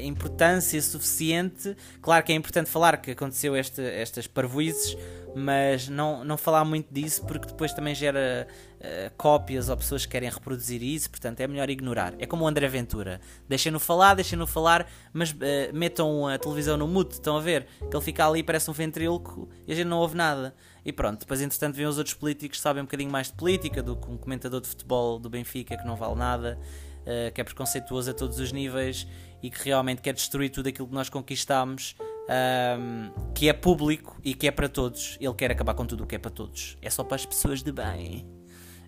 importância 0.03 0.81
suficiente. 0.81 1.75
Claro 2.01 2.23
que 2.23 2.31
é 2.31 2.35
importante 2.35 2.69
falar 2.69 2.97
que 2.97 3.11
aconteceu 3.11 3.55
este, 3.55 3.81
estas 3.81 4.27
parvoices, 4.27 4.97
mas 5.35 5.89
não, 5.89 6.23
não 6.23 6.37
falar 6.37 6.63
muito 6.63 6.93
disso 6.93 7.25
porque 7.25 7.47
depois 7.47 7.73
também 7.73 7.95
gera 7.95 8.47
uh, 8.79 9.11
cópias 9.17 9.69
ou 9.69 9.77
pessoas 9.77 10.05
que 10.05 10.11
querem 10.11 10.29
reproduzir 10.29 10.83
isso, 10.83 11.09
portanto 11.09 11.39
é 11.39 11.47
melhor 11.47 11.69
ignorar. 11.69 12.13
É 12.19 12.25
como 12.25 12.43
o 12.43 12.47
André 12.47 12.67
Ventura: 12.67 13.19
deixem-no 13.47 13.79
falar, 13.79 14.13
deixem-no 14.13 14.45
falar, 14.45 14.87
mas 15.11 15.31
uh, 15.31 15.35
metam 15.73 16.27
a 16.27 16.37
televisão 16.37 16.77
no 16.77 16.87
mute. 16.87 17.13
Estão 17.13 17.37
a 17.37 17.41
ver? 17.41 17.67
Que 17.79 17.95
ele 17.95 18.03
fica 18.03 18.27
ali, 18.27 18.43
parece 18.43 18.69
um 18.69 18.73
ventríloco 18.73 19.49
e 19.67 19.71
a 19.71 19.75
gente 19.75 19.87
não 19.87 19.99
ouve 19.99 20.15
nada. 20.15 20.53
E 20.85 20.91
pronto, 20.91 21.21
depois 21.21 21.41
entretanto 21.41 21.75
vêm 21.75 21.85
os 21.85 21.97
outros 21.97 22.15
políticos 22.15 22.57
que 22.57 22.61
sabem 22.61 22.81
um 22.81 22.85
bocadinho 22.85 23.11
mais 23.11 23.27
de 23.27 23.33
política 23.33 23.81
do 23.81 23.95
que 23.95 24.09
um 24.09 24.17
comentador 24.17 24.61
de 24.61 24.67
futebol 24.67 25.17
do 25.17 25.29
Benfica 25.29 25.77
que 25.77 25.85
não 25.85 25.95
vale 25.95 26.15
nada. 26.15 26.59
Uh, 27.03 27.33
que 27.33 27.41
é 27.41 27.43
preconceituoso 27.43 28.11
a 28.11 28.13
todos 28.13 28.39
os 28.39 28.53
níveis 28.53 29.05
e 29.43 29.49
que 29.49 29.65
realmente 29.65 30.01
quer 30.01 30.13
destruir 30.13 30.49
tudo 30.49 30.69
aquilo 30.69 30.87
que 30.87 30.93
nós 30.93 31.09
conquistámos, 31.09 31.95
um, 31.99 33.31
que 33.33 33.49
é 33.49 33.53
público 33.53 34.17
e 34.23 34.33
que 34.33 34.47
é 34.47 34.51
para 34.51 34.69
todos. 34.69 35.17
Ele 35.19 35.33
quer 35.33 35.51
acabar 35.51 35.73
com 35.73 35.85
tudo 35.85 36.05
o 36.05 36.07
que 36.07 36.15
é 36.15 36.17
para 36.17 36.31
todos. 36.31 36.77
É 36.81 36.89
só 36.89 37.03
para 37.03 37.15
as 37.15 37.25
pessoas 37.25 37.61
de 37.61 37.71
bem. 37.73 38.25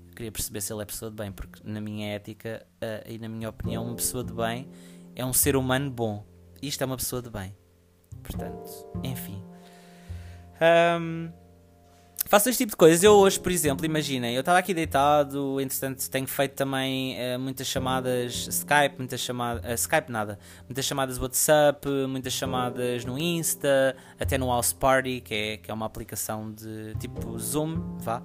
Eu 0.08 0.16
queria 0.16 0.32
perceber 0.32 0.62
se 0.62 0.72
ele 0.72 0.82
é 0.82 0.86
pessoa 0.86 1.12
de 1.12 1.18
bem, 1.18 1.30
porque 1.30 1.60
na 1.62 1.82
minha 1.82 2.16
ética 2.16 2.66
uh, 2.82 3.12
e 3.12 3.20
na 3.20 3.28
minha 3.28 3.50
opinião, 3.50 3.86
uma 3.86 3.96
pessoa 3.96 4.24
de 4.24 4.32
bem 4.32 4.70
é 5.14 5.26
um 5.26 5.34
ser 5.34 5.58
humano 5.58 5.92
bom. 5.92 6.26
Isto 6.62 6.84
é 6.84 6.86
uma 6.86 6.98
pessoa 6.98 7.22
de 7.22 7.30
bem. 7.30 7.54
Portanto, 8.24 8.70
enfim. 9.04 9.44
Um, 11.02 11.30
Faço 12.28 12.50
este 12.50 12.64
tipo 12.64 12.72
de 12.72 12.78
coisas. 12.78 13.04
Eu 13.04 13.14
hoje, 13.14 13.40
por 13.40 13.52
exemplo, 13.52 13.86
imaginem, 13.86 14.34
eu 14.34 14.40
estava 14.40 14.58
aqui 14.58 14.74
deitado, 14.74 15.62
entretanto 15.62 16.10
tenho 16.10 16.26
feito 16.26 16.56
também 16.56 17.16
uh, 17.16 17.40
muitas 17.40 17.68
chamadas 17.68 18.48
Skype, 18.48 18.96
muitas 18.98 19.20
chamadas. 19.20 19.64
Uh, 19.64 19.76
Skype 19.76 20.12
nada. 20.12 20.40
Muitas 20.68 20.86
chamadas 20.86 21.20
WhatsApp, 21.20 21.88
muitas 22.10 22.34
chamadas 22.34 23.06
no 23.06 23.16
Insta, 23.16 23.96
até 24.20 24.40
no 24.40 24.48
House 24.48 24.74
Party, 24.74 25.22
que 25.22 25.34
é, 25.36 25.58
que 25.58 25.70
é 25.70 25.74
uma 25.74 25.86
aplicação 25.86 26.52
de 26.52 26.96
tipo 27.00 27.38
Zoom, 27.38 28.00
vá. 28.00 28.24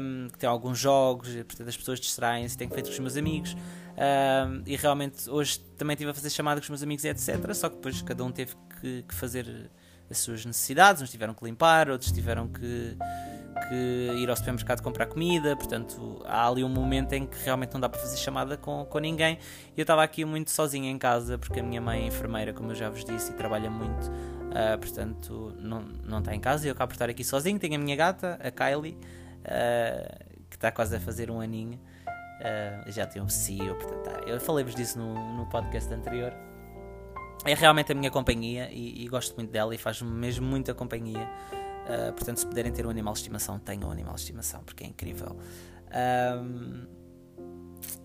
Um, 0.00 0.28
que 0.28 0.38
tem 0.38 0.48
alguns 0.48 0.78
jogos, 0.78 1.34
portanto 1.34 1.68
as 1.68 1.76
pessoas 1.76 2.00
distraem-se, 2.00 2.56
tenho 2.56 2.70
feito 2.70 2.86
com 2.86 2.92
os 2.92 2.98
meus 3.00 3.16
amigos. 3.16 3.56
Um, 3.92 4.62
e 4.64 4.76
realmente 4.76 5.28
hoje 5.28 5.58
também 5.76 5.94
estive 5.94 6.12
a 6.12 6.14
fazer 6.14 6.30
chamada 6.30 6.60
com 6.60 6.64
os 6.64 6.70
meus 6.70 6.82
amigos, 6.84 7.04
etc. 7.04 7.52
Só 7.52 7.68
que 7.68 7.74
depois 7.74 8.00
cada 8.00 8.22
um 8.22 8.30
teve 8.30 8.54
que, 8.80 9.02
que 9.02 9.14
fazer 9.14 9.70
as 10.12 10.18
suas 10.18 10.44
necessidades, 10.44 11.02
uns 11.02 11.10
tiveram 11.10 11.34
que 11.34 11.44
limpar, 11.44 11.90
outros 11.90 12.12
tiveram 12.12 12.46
que, 12.46 12.96
que 13.68 14.10
ir 14.16 14.30
ao 14.30 14.36
supermercado 14.36 14.82
comprar 14.82 15.06
comida, 15.06 15.56
portanto 15.56 16.22
há 16.26 16.46
ali 16.46 16.62
um 16.62 16.68
momento 16.68 17.14
em 17.14 17.26
que 17.26 17.36
realmente 17.44 17.72
não 17.72 17.80
dá 17.80 17.88
para 17.88 17.98
fazer 17.98 18.18
chamada 18.18 18.56
com, 18.56 18.84
com 18.84 18.98
ninguém. 18.98 19.38
E 19.76 19.80
eu 19.80 19.82
estava 19.82 20.04
aqui 20.04 20.24
muito 20.24 20.50
sozinha 20.50 20.90
em 20.90 20.98
casa, 20.98 21.38
porque 21.38 21.60
a 21.60 21.62
minha 21.62 21.80
mãe 21.80 22.04
é 22.04 22.06
enfermeira, 22.06 22.52
como 22.52 22.70
eu 22.70 22.74
já 22.74 22.88
vos 22.88 23.04
disse, 23.04 23.32
e 23.32 23.34
trabalha 23.34 23.70
muito, 23.70 24.06
uh, 24.08 24.78
portanto 24.78 25.54
não, 25.58 25.80
não 25.80 26.18
está 26.18 26.34
em 26.34 26.40
casa, 26.40 26.66
e 26.66 26.68
eu 26.68 26.72
acabo 26.72 26.90
por 26.90 26.94
estar 26.94 27.08
aqui 27.08 27.24
sozinho. 27.24 27.58
Tenho 27.58 27.74
a 27.74 27.78
minha 27.78 27.96
gata, 27.96 28.38
a 28.42 28.50
Kylie, 28.50 28.92
uh, 28.92 30.24
que 30.48 30.56
está 30.56 30.70
quase 30.70 30.94
a 30.94 31.00
fazer 31.00 31.30
um 31.30 31.40
aninho. 31.40 31.80
Uh, 32.40 32.90
já 32.90 33.06
tem 33.06 33.22
um 33.22 33.28
CEO, 33.28 33.74
portanto, 33.76 34.02
tá. 34.02 34.20
eu 34.26 34.38
falei-vos 34.40 34.74
disso 34.74 34.98
no, 34.98 35.36
no 35.36 35.46
podcast 35.46 35.92
anterior 35.94 36.34
é 37.44 37.54
realmente 37.54 37.92
a 37.92 37.94
minha 37.94 38.10
companhia 38.10 38.68
e, 38.70 39.04
e 39.04 39.08
gosto 39.08 39.34
muito 39.36 39.50
dela 39.50 39.74
e 39.74 39.78
faz-me 39.78 40.10
mesmo 40.10 40.46
muita 40.46 40.74
companhia. 40.74 41.28
Uh, 41.82 42.12
portanto, 42.12 42.38
se 42.38 42.46
puderem 42.46 42.72
ter 42.72 42.86
um 42.86 42.90
animal 42.90 43.12
de 43.14 43.20
estimação, 43.20 43.58
tenham 43.58 43.88
um 43.88 43.92
animal 43.92 44.14
de 44.14 44.20
estimação, 44.20 44.62
porque 44.64 44.84
é 44.84 44.86
incrível. 44.86 45.36
Um, 46.40 46.86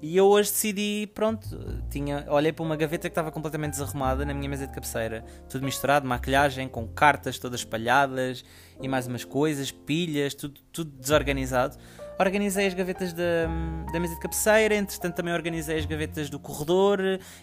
e 0.01 0.17
eu 0.17 0.25
hoje 0.25 0.51
decidi, 0.51 1.09
pronto, 1.13 1.47
tinha, 1.89 2.25
olhei 2.29 2.51
para 2.51 2.63
uma 2.63 2.75
gaveta 2.75 3.07
que 3.07 3.11
estava 3.11 3.31
completamente 3.31 3.71
desarrumada 3.71 4.25
na 4.25 4.33
minha 4.33 4.49
mesa 4.49 4.67
de 4.67 4.73
cabeceira, 4.73 5.23
tudo 5.49 5.63
misturado, 5.65 6.07
maquilhagem, 6.07 6.67
com 6.67 6.87
cartas 6.87 7.37
todas 7.37 7.59
espalhadas 7.59 8.43
e 8.81 8.87
mais 8.87 9.07
umas 9.07 9.23
coisas, 9.23 9.71
pilhas, 9.71 10.33
tudo, 10.33 10.59
tudo 10.71 10.91
desorganizado 10.91 11.77
organizei 12.19 12.67
as 12.67 12.73
gavetas 12.73 13.13
da, 13.13 13.47
da 13.91 13.99
mesa 13.99 14.15
de 14.15 14.19
cabeceira, 14.19 14.75
entretanto 14.75 15.15
também 15.15 15.33
organizei 15.33 15.77
as 15.77 15.85
gavetas 15.85 16.29
do 16.29 16.39
corredor, 16.39 16.99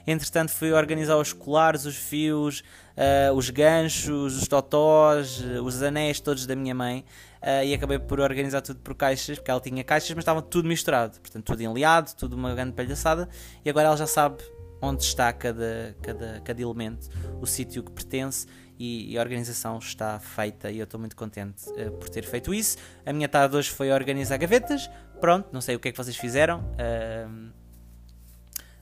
entretanto 0.07 0.51
fui 0.51 0.73
organizar 0.73 1.17
os 1.17 1.33
colares, 1.33 1.85
os 1.85 1.97
fios, 1.97 2.61
uh, 2.97 3.33
os 3.35 3.51
ganchos, 3.51 4.37
os 4.37 4.49
totós, 4.49 5.43
os 5.63 5.83
anéis 5.83 6.21
todos 6.21 6.47
da 6.47 6.57
minha 6.57 6.75
mãe. 6.75 7.05
Uh, 7.43 7.63
e 7.63 7.75
acabei 7.75 7.99
por 7.99 8.21
organizar 8.21 8.63
tudo 8.63 8.81
por 8.81 8.95
caixas, 8.95 9.39
porque 9.39 9.51
ela 9.51 9.61
tinha 9.61 9.85
caixas, 9.85 10.11
mas 10.11 10.23
estava 10.23 10.41
tudo 10.41 10.67
misturado, 10.67 11.21
portanto 11.21 11.45
tudo 11.45 11.63
enliado, 11.63 12.13
tudo 12.17 12.35
uma 12.35 12.55
grande 12.55 12.73
palhaçada, 12.73 13.29
e 13.63 13.69
agora 13.69 13.89
ela 13.89 13.97
já 13.99 14.07
sabe 14.07 14.43
onde 14.81 15.03
está 15.03 15.33
cada, 15.33 15.95
cada, 16.01 16.41
cada 16.43 16.63
elemento, 16.63 17.09
o 17.41 17.47
sítio 17.47 17.83
que 17.83 17.93
pertence 17.93 18.47
e, 18.79 19.17
a 19.17 19.21
organização 19.21 19.79
está 19.79 20.19
feita 20.19 20.71
e 20.71 20.79
eu 20.79 20.85
estou 20.85 20.99
muito 20.99 21.17
contente 21.17 21.69
uh, 21.71 21.93
por 21.93 22.09
ter 22.09 22.25
feito 22.25 22.53
isso. 22.53 22.77
A 23.05 23.13
minha 23.13 23.29
tarde 23.29 23.57
hoje 23.57 23.71
foi 23.71 23.91
organizar 23.91 24.37
gavetas. 24.37 24.91
Pronto, 25.21 25.49
não 25.53 25.61
sei 25.61 25.77
o 25.77 25.81
que 25.81 25.89
é 25.89 25.93
que 25.93 25.99
vocês 25.99 26.17
fizeram, 26.17 26.61
uh, 26.61 27.53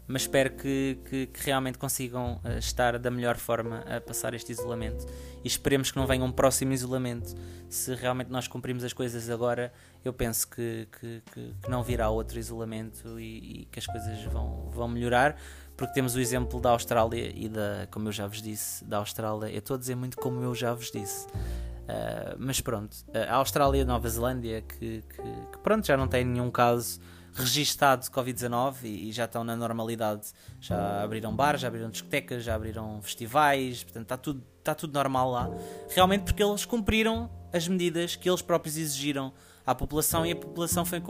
mas 0.07 0.23
espero 0.23 0.51
que, 0.51 0.99
que, 1.09 1.27
que 1.27 1.43
realmente 1.45 1.79
consigam 1.79 2.41
uh, 2.45 2.59
estar 2.59 2.99
da 2.99 3.11
melhor 3.11 3.37
forma 3.37 3.81
a 3.81 4.01
passar 4.01 4.35
este 4.35 4.53
isolamento 4.53 5.07
e 5.45 5.49
esperemos 5.49 5.91
que 5.91 5.97
não 5.97 6.07
venha 6.07 6.25
um 6.25 6.33
próximo 6.33 6.73
isolamento. 6.73 7.35
Se 7.69 7.95
realmente 7.95 8.31
nós 8.31 8.49
cumprimos 8.49 8.85
as 8.85 8.93
coisas 8.93 9.31
agora, 9.31 9.73
eu 10.05 10.13
penso 10.13 10.49
que, 10.49 10.89
que, 11.01 11.23
que 11.33 11.55
não 11.69 11.83
virá 11.83 12.09
outro 12.11 12.39
isolamento 12.39 13.19
e, 13.19 13.63
e, 13.63 13.65
que 13.67 13.79
as 13.79 13.87
coisas 13.87 14.23
vão, 14.25 14.69
vão 14.71 14.89
melhorar 14.89 15.37
porque 15.77 15.95
temos 15.95 16.15
o 16.15 16.21
exemplo 16.21 16.61
da 16.61 16.71
Austrália 16.71 17.33
e 17.35 17.49
da, 17.49 17.87
como 17.91 18.09
eu 18.09 18.13
já 18.13 18.27
vos 18.27 18.41
disse, 18.41 18.85
da 18.85 18.99
Austrália. 18.99 19.51
Eu 19.51 19.59
estou 19.59 19.77
a 19.77 19.79
dizer 19.79 19.95
muito 19.95 20.17
como 20.17 20.43
eu 20.43 20.55
já 20.55 20.73
vos 20.75 20.91
disse. 20.91 21.27
Uh, 21.27 22.37
mas 22.39 22.61
pronto, 22.61 22.97
a 23.29 23.35
Austrália 23.35 23.83
e 23.83 23.85
Nova 23.85 24.09
Zelândia, 24.09 24.63
que, 24.63 25.03
que, 25.03 25.23
que, 25.23 25.59
pronto, 25.63 25.87
já 25.87 25.97
não 25.97 26.07
tem 26.07 26.25
nenhum 26.25 26.51
caso 26.51 27.01
registado 27.35 28.03
de 28.03 28.11
Covid-19 28.11 28.85
e, 28.85 29.09
e, 29.09 29.13
já 29.13 29.25
estão 29.25 29.43
na 29.43 29.57
normalidade. 29.57 30.29
Já 30.61 31.03
abriram 31.03 31.35
bares, 31.35 31.61
já 31.61 31.69
abriram 31.69 31.91
discotecas, 31.91 32.45
já 32.45 32.55
abriram 32.55 33.01
festivais, 33.03 33.83
portanto 33.83 34.05
está 34.05 34.17
tudo, 34.17 34.43
está 34.59 34.75
tudo 34.75 34.93
normal 34.93 35.31
lá. 35.31 35.51
Realmente 35.91 36.25
porque 36.25 36.43
eles 36.43 36.65
cumpriram 36.65 37.31
as 37.53 37.67
medidas 37.67 38.17
que 38.17 38.29
eles 38.29 38.43
próprios 38.43 38.77
exigiram 38.77 39.33
à 39.67 39.75
população 39.75 40.27
e 40.27 40.33
a 40.33 40.37
população 40.37 40.85
foi 40.85 41.01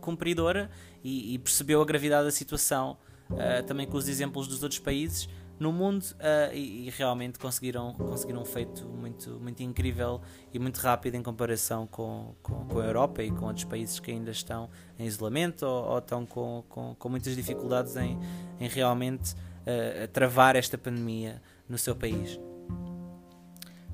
cumpridora 0.00 0.70
e, 1.02 1.34
e 1.34 1.38
percebeu 1.38 1.80
a 1.80 1.84
gravidade 1.84 2.24
da 2.24 2.30
situação, 2.30 2.96
uh, 3.30 3.62
também 3.66 3.86
com 3.86 3.96
os 3.96 4.08
exemplos 4.08 4.46
dos 4.48 4.62
outros 4.62 4.80
países 4.80 5.28
no 5.60 5.70
mundo 5.72 6.02
uh, 6.02 6.54
e, 6.54 6.86
e, 6.86 6.90
realmente 6.90 7.38
conseguiram, 7.38 7.92
conseguiram 7.92 8.40
um 8.40 8.46
feito 8.46 8.86
muito, 8.88 9.38
muito 9.38 9.62
incrível 9.62 10.22
e 10.54 10.58
muito 10.58 10.78
rápido 10.78 11.16
em 11.16 11.22
comparação 11.22 11.86
com, 11.86 12.34
com, 12.42 12.64
com 12.64 12.78
a 12.80 12.84
Europa 12.84 13.22
e 13.22 13.30
com 13.30 13.44
outros 13.44 13.64
países 13.64 14.00
que 14.00 14.10
ainda 14.10 14.30
estão 14.30 14.70
em 14.98 15.04
isolamento 15.04 15.66
ou, 15.66 15.84
ou 15.90 15.98
estão 15.98 16.24
com, 16.24 16.64
com, 16.66 16.94
com, 16.98 17.08
muitas 17.10 17.36
dificuldades 17.36 17.94
em, 17.96 18.18
em 18.58 18.68
realmente 18.68 19.34
uh, 19.34 20.08
travar 20.12 20.56
esta 20.56 20.78
pandemia 20.78 21.42
no 21.68 21.76
seu 21.76 21.94
país. 21.94 22.40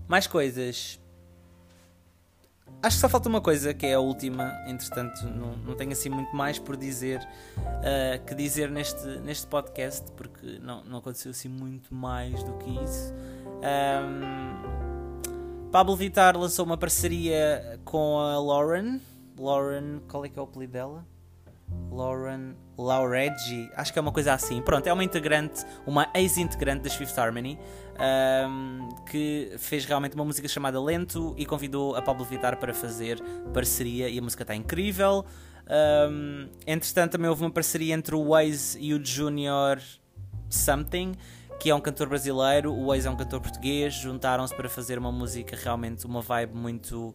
Mais 0.07 0.29
coisas 0.29 1.01
Acho 2.87 2.99
que 2.99 3.01
só 3.01 3.09
falta 3.09 3.29
uma 3.29 3.41
coisa, 3.41 3.75
que 3.75 3.85
é 3.85 3.95
a 3.95 3.99
última, 3.99 4.63
entretanto, 4.65 5.27
não, 5.27 5.57
não 5.57 5.75
tenho 5.75 5.91
assim 5.91 6.09
muito 6.09 6.37
mais 6.37 6.57
por 6.57 6.77
dizer 6.77 7.19
uh, 7.59 8.25
que 8.25 8.33
dizer 8.33 8.71
neste, 8.71 9.05
neste 9.25 9.45
podcast, 9.49 10.05
porque 10.13 10.61
não, 10.63 10.85
não 10.85 10.99
aconteceu 10.99 11.33
assim 11.33 11.49
muito 11.49 11.93
mais 11.93 12.45
do 12.45 12.53
que 12.59 12.71
isso. 12.85 13.13
Um, 13.57 15.71
Pablo 15.73 15.97
Vittar 15.97 16.39
lançou 16.39 16.65
uma 16.65 16.77
parceria 16.77 17.81
com 17.85 18.21
a 18.21 18.39
Lauren. 18.39 19.01
Lauren, 19.37 19.99
qual 20.09 20.25
é 20.25 20.29
que 20.29 20.39
é 20.39 20.43
o 20.43 20.45
apelido 20.45 20.75
dela? 20.75 21.05
Lauren 21.91 22.55
Lauregi, 22.79 23.71
acho 23.75 23.93
que 23.93 23.99
é 23.99 24.03
uma 24.03 24.13
coisa 24.13 24.35
assim. 24.35 24.61
Pronto, 24.61 24.87
é 24.87 24.93
uma 24.93 25.03
integrante, 25.03 25.65
uma 25.87 26.09
ex-integrante 26.15 26.83
das 26.83 26.95
Fifth 26.95 27.19
Harmony, 27.19 27.59
um, 27.99 28.89
que 29.07 29.53
fez 29.59 29.85
realmente 29.85 30.15
uma 30.15 30.25
música 30.25 30.49
chamada 30.49 30.81
Lento 30.81 31.35
e 31.37 31.47
convidou 31.47 31.97
a 31.97 32.03
Pablo 32.03 32.25
Vittar 32.25 32.59
para 32.59 32.75
fazer 32.75 33.21
parceria 33.53 34.09
e 34.09 34.19
a 34.19 34.23
música 34.23 34.43
está 34.43 34.55
incrível. 34.55 35.25
Um, 36.11 36.49
entretanto, 36.67 37.13
também 37.13 37.29
houve 37.29 37.43
uma 37.43 37.51
parceria 37.51 37.95
entre 37.95 38.15
o 38.15 38.29
Waze 38.29 38.79
e 38.81 38.95
o 38.95 39.05
Junior 39.05 39.81
Something, 40.49 41.13
que 41.59 41.71
é 41.71 41.75
um 41.75 41.81
cantor 41.81 42.09
brasileiro, 42.09 42.73
o 42.73 42.87
Waze 42.87 43.09
é 43.09 43.11
um 43.11 43.17
cantor 43.17 43.41
português, 43.41 43.95
juntaram-se 43.95 44.55
para 44.55 44.69
fazer 44.69 44.99
uma 44.99 45.11
música 45.11 45.57
realmente, 45.57 46.07
uma 46.07 46.21
vibe 46.21 46.55
muito. 46.55 47.15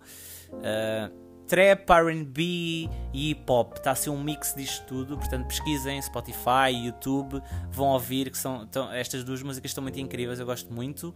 Uh, 0.52 1.31
trap, 1.48 1.90
RB 1.90 2.90
e 3.14 3.32
hip 3.32 3.44
hop. 3.52 3.78
Está 3.78 3.92
a 3.92 3.96
ser 3.96 4.10
um 4.10 4.22
mix 4.22 4.54
disto 4.56 4.86
tudo. 4.86 5.18
Portanto, 5.18 5.48
pesquisem 5.48 6.02
Spotify, 6.02 6.72
YouTube, 6.86 7.42
vão 7.72 7.88
ouvir 7.88 8.30
que 8.30 8.38
são 8.38 8.68
estas 8.94 9.24
duas 9.24 9.42
músicas 9.42 9.72
estão 9.72 9.82
muito 9.82 10.00
incríveis. 10.00 10.40
Eu 10.40 10.46
gosto 10.46 10.74
muito. 10.74 11.14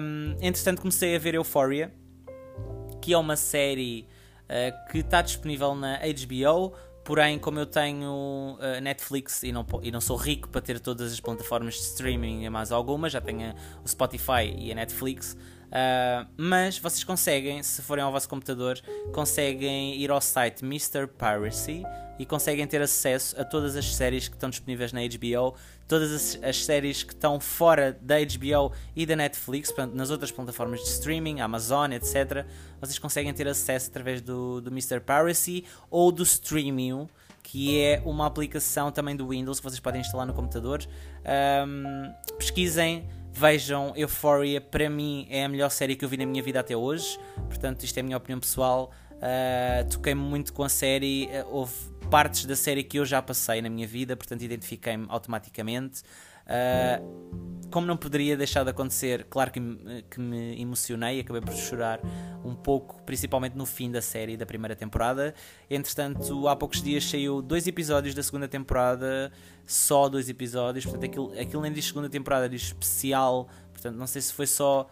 Um, 0.00 0.36
entretanto, 0.40 0.80
comecei 0.80 1.16
a 1.16 1.18
ver 1.18 1.34
Euphoria, 1.34 1.92
que 3.00 3.12
é 3.12 3.18
uma 3.18 3.36
série 3.36 4.08
uh, 4.44 4.90
que 4.90 4.98
está 4.98 5.22
disponível 5.22 5.74
na 5.74 5.98
HBO. 5.98 6.74
Porém, 7.04 7.38
como 7.38 7.60
eu 7.60 7.66
tenho 7.66 8.58
uh, 8.58 8.80
Netflix 8.82 9.44
e 9.44 9.52
não, 9.52 9.64
e 9.80 9.92
não 9.92 10.00
sou 10.00 10.16
rico 10.16 10.48
para 10.48 10.60
ter 10.60 10.80
todas 10.80 11.12
as 11.12 11.20
plataformas 11.20 11.74
de 11.74 11.80
streaming 11.82 12.44
e 12.44 12.50
mais 12.50 12.72
algumas, 12.72 13.12
já 13.12 13.20
tenho 13.20 13.54
o 13.84 13.88
Spotify 13.88 14.52
e 14.58 14.72
a 14.72 14.74
Netflix, 14.74 15.36
Uh, 15.66 16.26
mas 16.36 16.78
vocês 16.78 17.02
conseguem, 17.02 17.62
se 17.62 17.82
forem 17.82 18.04
ao 18.04 18.12
vosso 18.12 18.28
computador, 18.28 18.80
conseguem 19.12 19.96
ir 19.96 20.10
ao 20.10 20.20
site 20.20 20.64
Mr. 20.64 21.06
Piracy 21.06 21.82
e 22.18 22.24
conseguem 22.24 22.66
ter 22.66 22.80
acesso 22.80 23.38
a 23.38 23.44
todas 23.44 23.76
as 23.76 23.94
séries 23.94 24.28
que 24.28 24.34
estão 24.34 24.48
disponíveis 24.48 24.92
na 24.92 25.00
HBO, 25.00 25.54
todas 25.86 26.12
as, 26.12 26.42
as, 26.42 26.64
séries 26.64 27.02
que 27.02 27.12
estão 27.12 27.38
fora 27.38 27.98
da 28.00 28.16
HBO 28.18 28.72
e 28.94 29.04
da 29.04 29.14
Netflix, 29.16 29.70
portanto, 29.70 29.94
nas 29.94 30.10
outras 30.10 30.30
plataformas 30.30 30.80
de 30.80 30.88
streaming, 30.88 31.40
Amazon, 31.40 31.92
etc. 31.92 32.46
Vocês 32.80 32.98
conseguem 32.98 33.32
ter 33.34 33.46
acesso 33.46 33.90
através 33.90 34.22
do, 34.22 34.60
do 34.60 34.70
Mr. 34.70 35.00
Piracy 35.00 35.64
ou 35.90 36.10
do 36.10 36.22
Streaming 36.22 37.08
que 37.42 37.80
é 37.80 38.02
uma 38.04 38.26
aplicação 38.26 38.90
também 38.90 39.14
do 39.14 39.28
Windows 39.28 39.60
que 39.60 39.64
vocês 39.64 39.78
podem 39.78 40.00
instalar 40.00 40.26
no 40.26 40.34
computador. 40.34 40.84
Um, 41.64 42.12
pesquisem 42.36 43.08
Vejam 43.38 43.92
Euphoria, 43.94 44.62
para 44.62 44.88
mim 44.88 45.26
é 45.28 45.44
a 45.44 45.48
melhor 45.48 45.68
série 45.68 45.94
que 45.94 46.02
eu 46.02 46.08
vi 46.08 46.16
na 46.16 46.24
minha 46.24 46.42
vida 46.42 46.58
até 46.58 46.74
hoje. 46.74 47.18
Portanto, 47.48 47.84
isto 47.84 47.98
é 47.98 48.00
a 48.00 48.02
minha 48.02 48.16
opinião 48.16 48.40
pessoal. 48.40 48.90
Uh, 49.12 49.86
Toquei-me 49.90 50.22
muito 50.22 50.54
com 50.54 50.62
a 50.62 50.70
série. 50.70 51.26
Uh, 51.26 51.54
houve 51.54 51.74
partes 52.10 52.46
da 52.46 52.56
série 52.56 52.82
que 52.82 52.98
eu 52.98 53.04
já 53.04 53.20
passei 53.20 53.60
na 53.60 53.68
minha 53.68 53.86
vida, 53.86 54.16
portanto, 54.16 54.40
identifiquei-me 54.40 55.04
automaticamente. 55.10 56.00
Uh, 56.46 57.16
como 57.70 57.86
não 57.86 57.96
poderia 57.96 58.36
deixar 58.36 58.64
de 58.64 58.70
acontecer, 58.70 59.26
claro 59.28 59.50
que, 59.50 59.60
que 60.08 60.20
me 60.20 60.60
emocionei, 60.60 61.20
acabei 61.20 61.42
por 61.42 61.52
chorar 61.52 62.00
um 62.44 62.54
pouco, 62.54 63.02
principalmente 63.02 63.56
no 63.56 63.66
fim 63.66 63.90
da 63.90 64.00
série 64.00 64.36
da 64.36 64.46
primeira 64.46 64.76
temporada. 64.76 65.34
Entretanto, 65.68 66.48
há 66.48 66.56
poucos 66.56 66.80
dias 66.82 67.04
saiu 67.04 67.42
dois 67.42 67.66
episódios 67.66 68.14
da 68.14 68.22
segunda 68.22 68.48
temporada, 68.48 69.32
só 69.66 70.08
dois 70.08 70.28
episódios, 70.28 70.84
portanto, 70.84 71.04
aquilo, 71.04 71.38
aquilo 71.38 71.62
nem 71.62 71.72
diz 71.72 71.86
segunda 71.86 72.08
temporada, 72.08 72.48
diz 72.48 72.62
especial, 72.62 73.48
portanto, 73.72 73.96
não 73.96 74.06
sei 74.06 74.22
se 74.22 74.32
foi 74.32 74.46
só. 74.46 74.88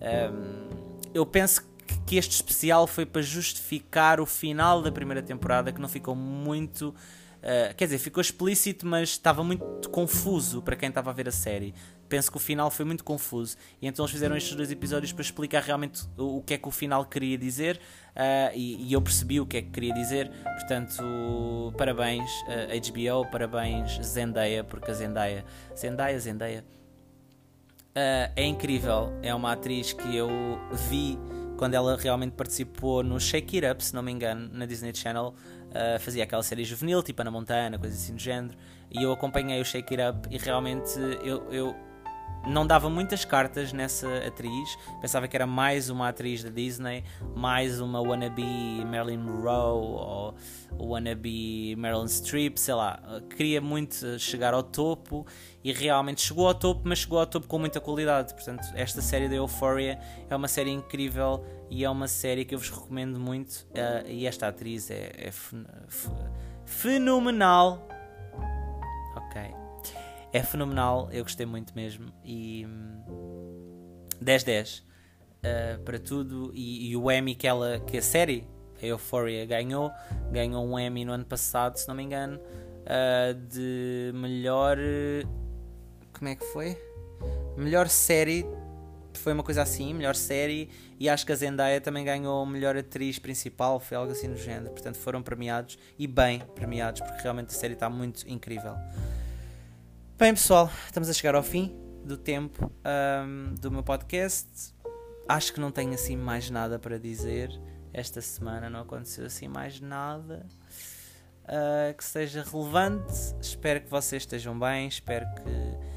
Um, 0.00 0.94
eu 1.12 1.24
penso 1.24 1.62
que 2.06 2.16
este 2.16 2.32
especial 2.32 2.86
foi 2.86 3.06
para 3.06 3.22
justificar 3.22 4.20
o 4.20 4.26
final 4.26 4.82
da 4.82 4.90
primeira 4.90 5.22
temporada, 5.22 5.70
que 5.70 5.80
não 5.80 5.88
ficou 5.88 6.16
muito 6.16 6.94
Uh, 7.44 7.74
quer 7.74 7.84
dizer, 7.84 7.98
ficou 7.98 8.22
explícito, 8.22 8.86
mas 8.86 9.10
estava 9.10 9.44
muito 9.44 9.90
confuso 9.90 10.62
para 10.62 10.74
quem 10.74 10.88
estava 10.88 11.10
a 11.10 11.12
ver 11.12 11.28
a 11.28 11.32
série. 11.32 11.74
Penso 12.08 12.30
que 12.30 12.38
o 12.38 12.40
final 12.40 12.70
foi 12.70 12.86
muito 12.86 13.04
confuso. 13.04 13.58
E 13.82 13.86
então 13.86 14.02
eles 14.02 14.12
fizeram 14.12 14.34
estes 14.34 14.56
dois 14.56 14.70
episódios 14.70 15.12
para 15.12 15.20
explicar 15.20 15.62
realmente 15.62 16.04
o, 16.16 16.38
o 16.38 16.42
que 16.42 16.54
é 16.54 16.58
que 16.58 16.66
o 16.66 16.70
final 16.70 17.04
queria 17.04 17.36
dizer. 17.36 17.76
Uh, 18.16 18.56
e, 18.56 18.88
e, 18.88 18.92
eu 18.94 19.02
percebi 19.02 19.40
o 19.40 19.46
que 19.46 19.58
é 19.58 19.62
que 19.62 19.68
queria 19.68 19.92
dizer. 19.92 20.30
Portanto, 20.58 21.74
parabéns 21.76 22.30
uh, 22.44 22.90
HBO, 22.90 23.30
parabéns 23.30 24.00
Zendaya, 24.02 24.64
porque 24.64 24.90
a 24.90 24.94
Zendaya. 24.94 25.44
Zendaya, 25.76 26.18
Zendaya. 26.18 26.64
É 27.94 28.44
incrível. 28.44 29.12
É 29.22 29.32
uma 29.32 29.52
atriz 29.52 29.92
que 29.92 30.16
eu 30.16 30.28
vi 30.72 31.16
quando 31.56 31.74
ela 31.74 31.96
realmente 31.96 32.32
participou 32.32 33.02
no 33.02 33.20
Shake 33.20 33.56
It 33.56 33.70
Up, 33.70 33.84
se 33.84 33.94
não 33.94 34.02
me 34.02 34.10
engano, 34.10 34.48
na 34.52 34.66
Disney 34.66 34.94
Channel. 34.94 35.34
Uh, 35.74 35.98
fazia 35.98 36.22
aquela 36.22 36.42
série 36.42 36.64
juvenil, 36.64 37.02
tipo 37.02 37.20
Ana 37.20 37.32
Montana, 37.32 37.76
coisa 37.76 37.96
assim 37.96 38.14
do 38.14 38.20
género, 38.20 38.56
e 38.92 39.02
eu 39.02 39.10
acompanhei 39.10 39.60
o 39.60 39.64
Shake 39.64 40.00
It 40.00 40.16
Up 40.16 40.28
e 40.30 40.38
realmente 40.38 40.96
eu, 41.24 41.42
eu 41.50 41.74
não 42.46 42.66
dava 42.66 42.88
muitas 42.90 43.24
cartas 43.24 43.72
nessa 43.72 44.06
atriz. 44.18 44.78
Pensava 45.00 45.26
que 45.26 45.36
era 45.36 45.46
mais 45.46 45.90
uma 45.90 46.08
atriz 46.08 46.42
da 46.44 46.50
Disney, 46.50 47.02
mais 47.34 47.80
uma 47.80 48.00
wannabe 48.00 48.84
Marilyn 48.84 49.18
Monroe 49.18 49.80
ou 49.80 50.34
wannabe 50.78 51.74
Marilyn 51.76 52.06
Streep, 52.06 52.58
sei 52.58 52.74
lá. 52.74 53.00
Queria 53.36 53.60
muito 53.60 54.18
chegar 54.18 54.54
ao 54.54 54.62
topo 54.62 55.26
e 55.64 55.72
realmente 55.72 56.20
chegou 56.20 56.46
ao 56.46 56.54
topo, 56.54 56.82
mas 56.84 56.98
chegou 56.98 57.18
ao 57.18 57.26
topo 57.26 57.48
com 57.48 57.58
muita 57.58 57.80
qualidade. 57.80 58.34
Portanto, 58.34 58.62
esta 58.74 59.00
série 59.00 59.28
da 59.28 59.36
Euphoria 59.36 59.98
é 60.28 60.36
uma 60.36 60.46
série 60.46 60.70
incrível 60.70 61.44
e 61.70 61.84
é 61.84 61.90
uma 61.90 62.06
série 62.06 62.44
que 62.44 62.54
eu 62.54 62.58
vos 62.58 62.68
recomendo 62.68 63.18
muito. 63.18 63.66
Uh, 63.70 64.06
e 64.06 64.26
esta 64.26 64.48
atriz 64.48 64.90
é, 64.90 65.10
é 65.16 65.32
fenomenal. 66.66 67.88
Ok 69.16 69.64
é 70.34 70.42
fenomenal, 70.42 71.08
eu 71.12 71.22
gostei 71.22 71.46
muito 71.46 71.72
mesmo. 71.76 72.12
E 72.24 72.66
10-10 74.20 74.80
uh, 74.80 74.84
eh, 75.44 75.78
para 75.84 75.96
tudo. 76.00 76.50
E, 76.52 76.90
e, 76.90 76.96
o 76.96 77.08
Emmy 77.08 77.36
que, 77.36 77.46
ela, 77.46 77.78
que 77.78 77.98
a 77.98 78.02
série, 78.02 78.44
a 78.82 78.84
Euphoria, 78.84 79.46
ganhou, 79.46 79.92
ganhou 80.32 80.66
um 80.66 80.76
Emmy 80.76 81.04
no 81.04 81.12
ano 81.12 81.24
passado, 81.24 81.76
se 81.76 81.86
não 81.86 81.94
me 81.94 82.02
engano, 82.02 82.40
uh, 82.40 83.32
de 83.48 84.10
melhor. 84.12 84.76
Como 86.16 86.28
é 86.28 86.34
que 86.36 86.44
foi? 86.46 86.76
Melhor 87.56 87.88
série. 87.88 88.46
Foi 89.14 89.32
uma 89.32 89.42
coisa 89.44 89.62
assim, 89.62 89.94
melhor 89.94 90.16
série, 90.16 90.68
e 90.98 91.08
acho 91.08 91.24
que 91.24 91.30
a 91.30 91.36
Zendaya 91.36 91.80
também 91.80 92.04
ganhou 92.04 92.44
melhor 92.44 92.76
atriz 92.76 93.16
principal, 93.16 93.78
foi 93.78 93.96
algo 93.96 94.10
assim 94.10 94.28
do 94.28 94.36
género. 94.36 94.70
Portanto, 94.72 94.98
foram 94.98 95.22
premiados 95.22 95.78
e 95.96 96.06
bem 96.06 96.40
premiados, 96.54 97.00
porque 97.00 97.22
realmente 97.22 97.54
a 97.54 97.58
série 97.58 97.74
está 97.74 97.88
muito 97.88 98.28
incrível. 98.28 98.74
Bem, 100.18 100.34
pessoal, 100.34 100.68
estamos 100.86 101.08
a 101.08 101.12
chegar 101.12 101.36
ao 101.36 101.44
fim 101.44 101.76
do 102.04 102.16
tempo 102.16 102.70
um, 103.24 103.54
do 103.54 103.70
meu 103.70 103.84
podcast. 103.84 104.74
Acho 105.28 105.52
que 105.54 105.60
não 105.60 105.70
tenho 105.70 105.94
assim 105.94 106.16
mais 106.16 106.50
nada 106.50 106.76
para 106.76 106.98
dizer. 106.98 107.50
Esta 107.92 108.20
semana 108.20 108.68
não 108.68 108.80
aconteceu 108.80 109.26
assim 109.26 109.46
mais 109.46 109.80
nada. 109.80 110.44
uh, 111.44 111.94
que 111.96 112.04
seja 112.04 112.42
relevante. 112.42 113.12
Espero 113.40 113.80
que 113.80 113.90
vocês 113.90 114.22
estejam 114.22 114.58
bem, 114.58 114.88
espero 114.88 115.26
que 115.36 115.93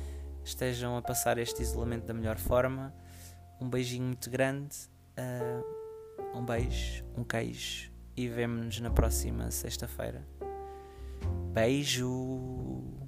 estejam 0.48 0.96
a 0.98 1.02
passar 1.02 1.38
este 1.38 1.62
isolamento 1.62 2.06
da 2.06 2.14
melhor 2.14 2.38
forma. 2.38 2.94
Um 3.60 3.70
beijinho 3.70 4.06
muito 4.06 4.30
grande, 4.30 4.76
uh, 5.18 6.38
um 6.38 6.46
beijo, 6.46 7.04
um 7.16 7.24
queijo 7.24 7.92
e 8.16 8.28
vemo-nos 8.28 8.80
na 8.80 8.90
próxima 8.90 9.52
sexta-feira. 9.52 10.26
Beijo! 11.54 13.07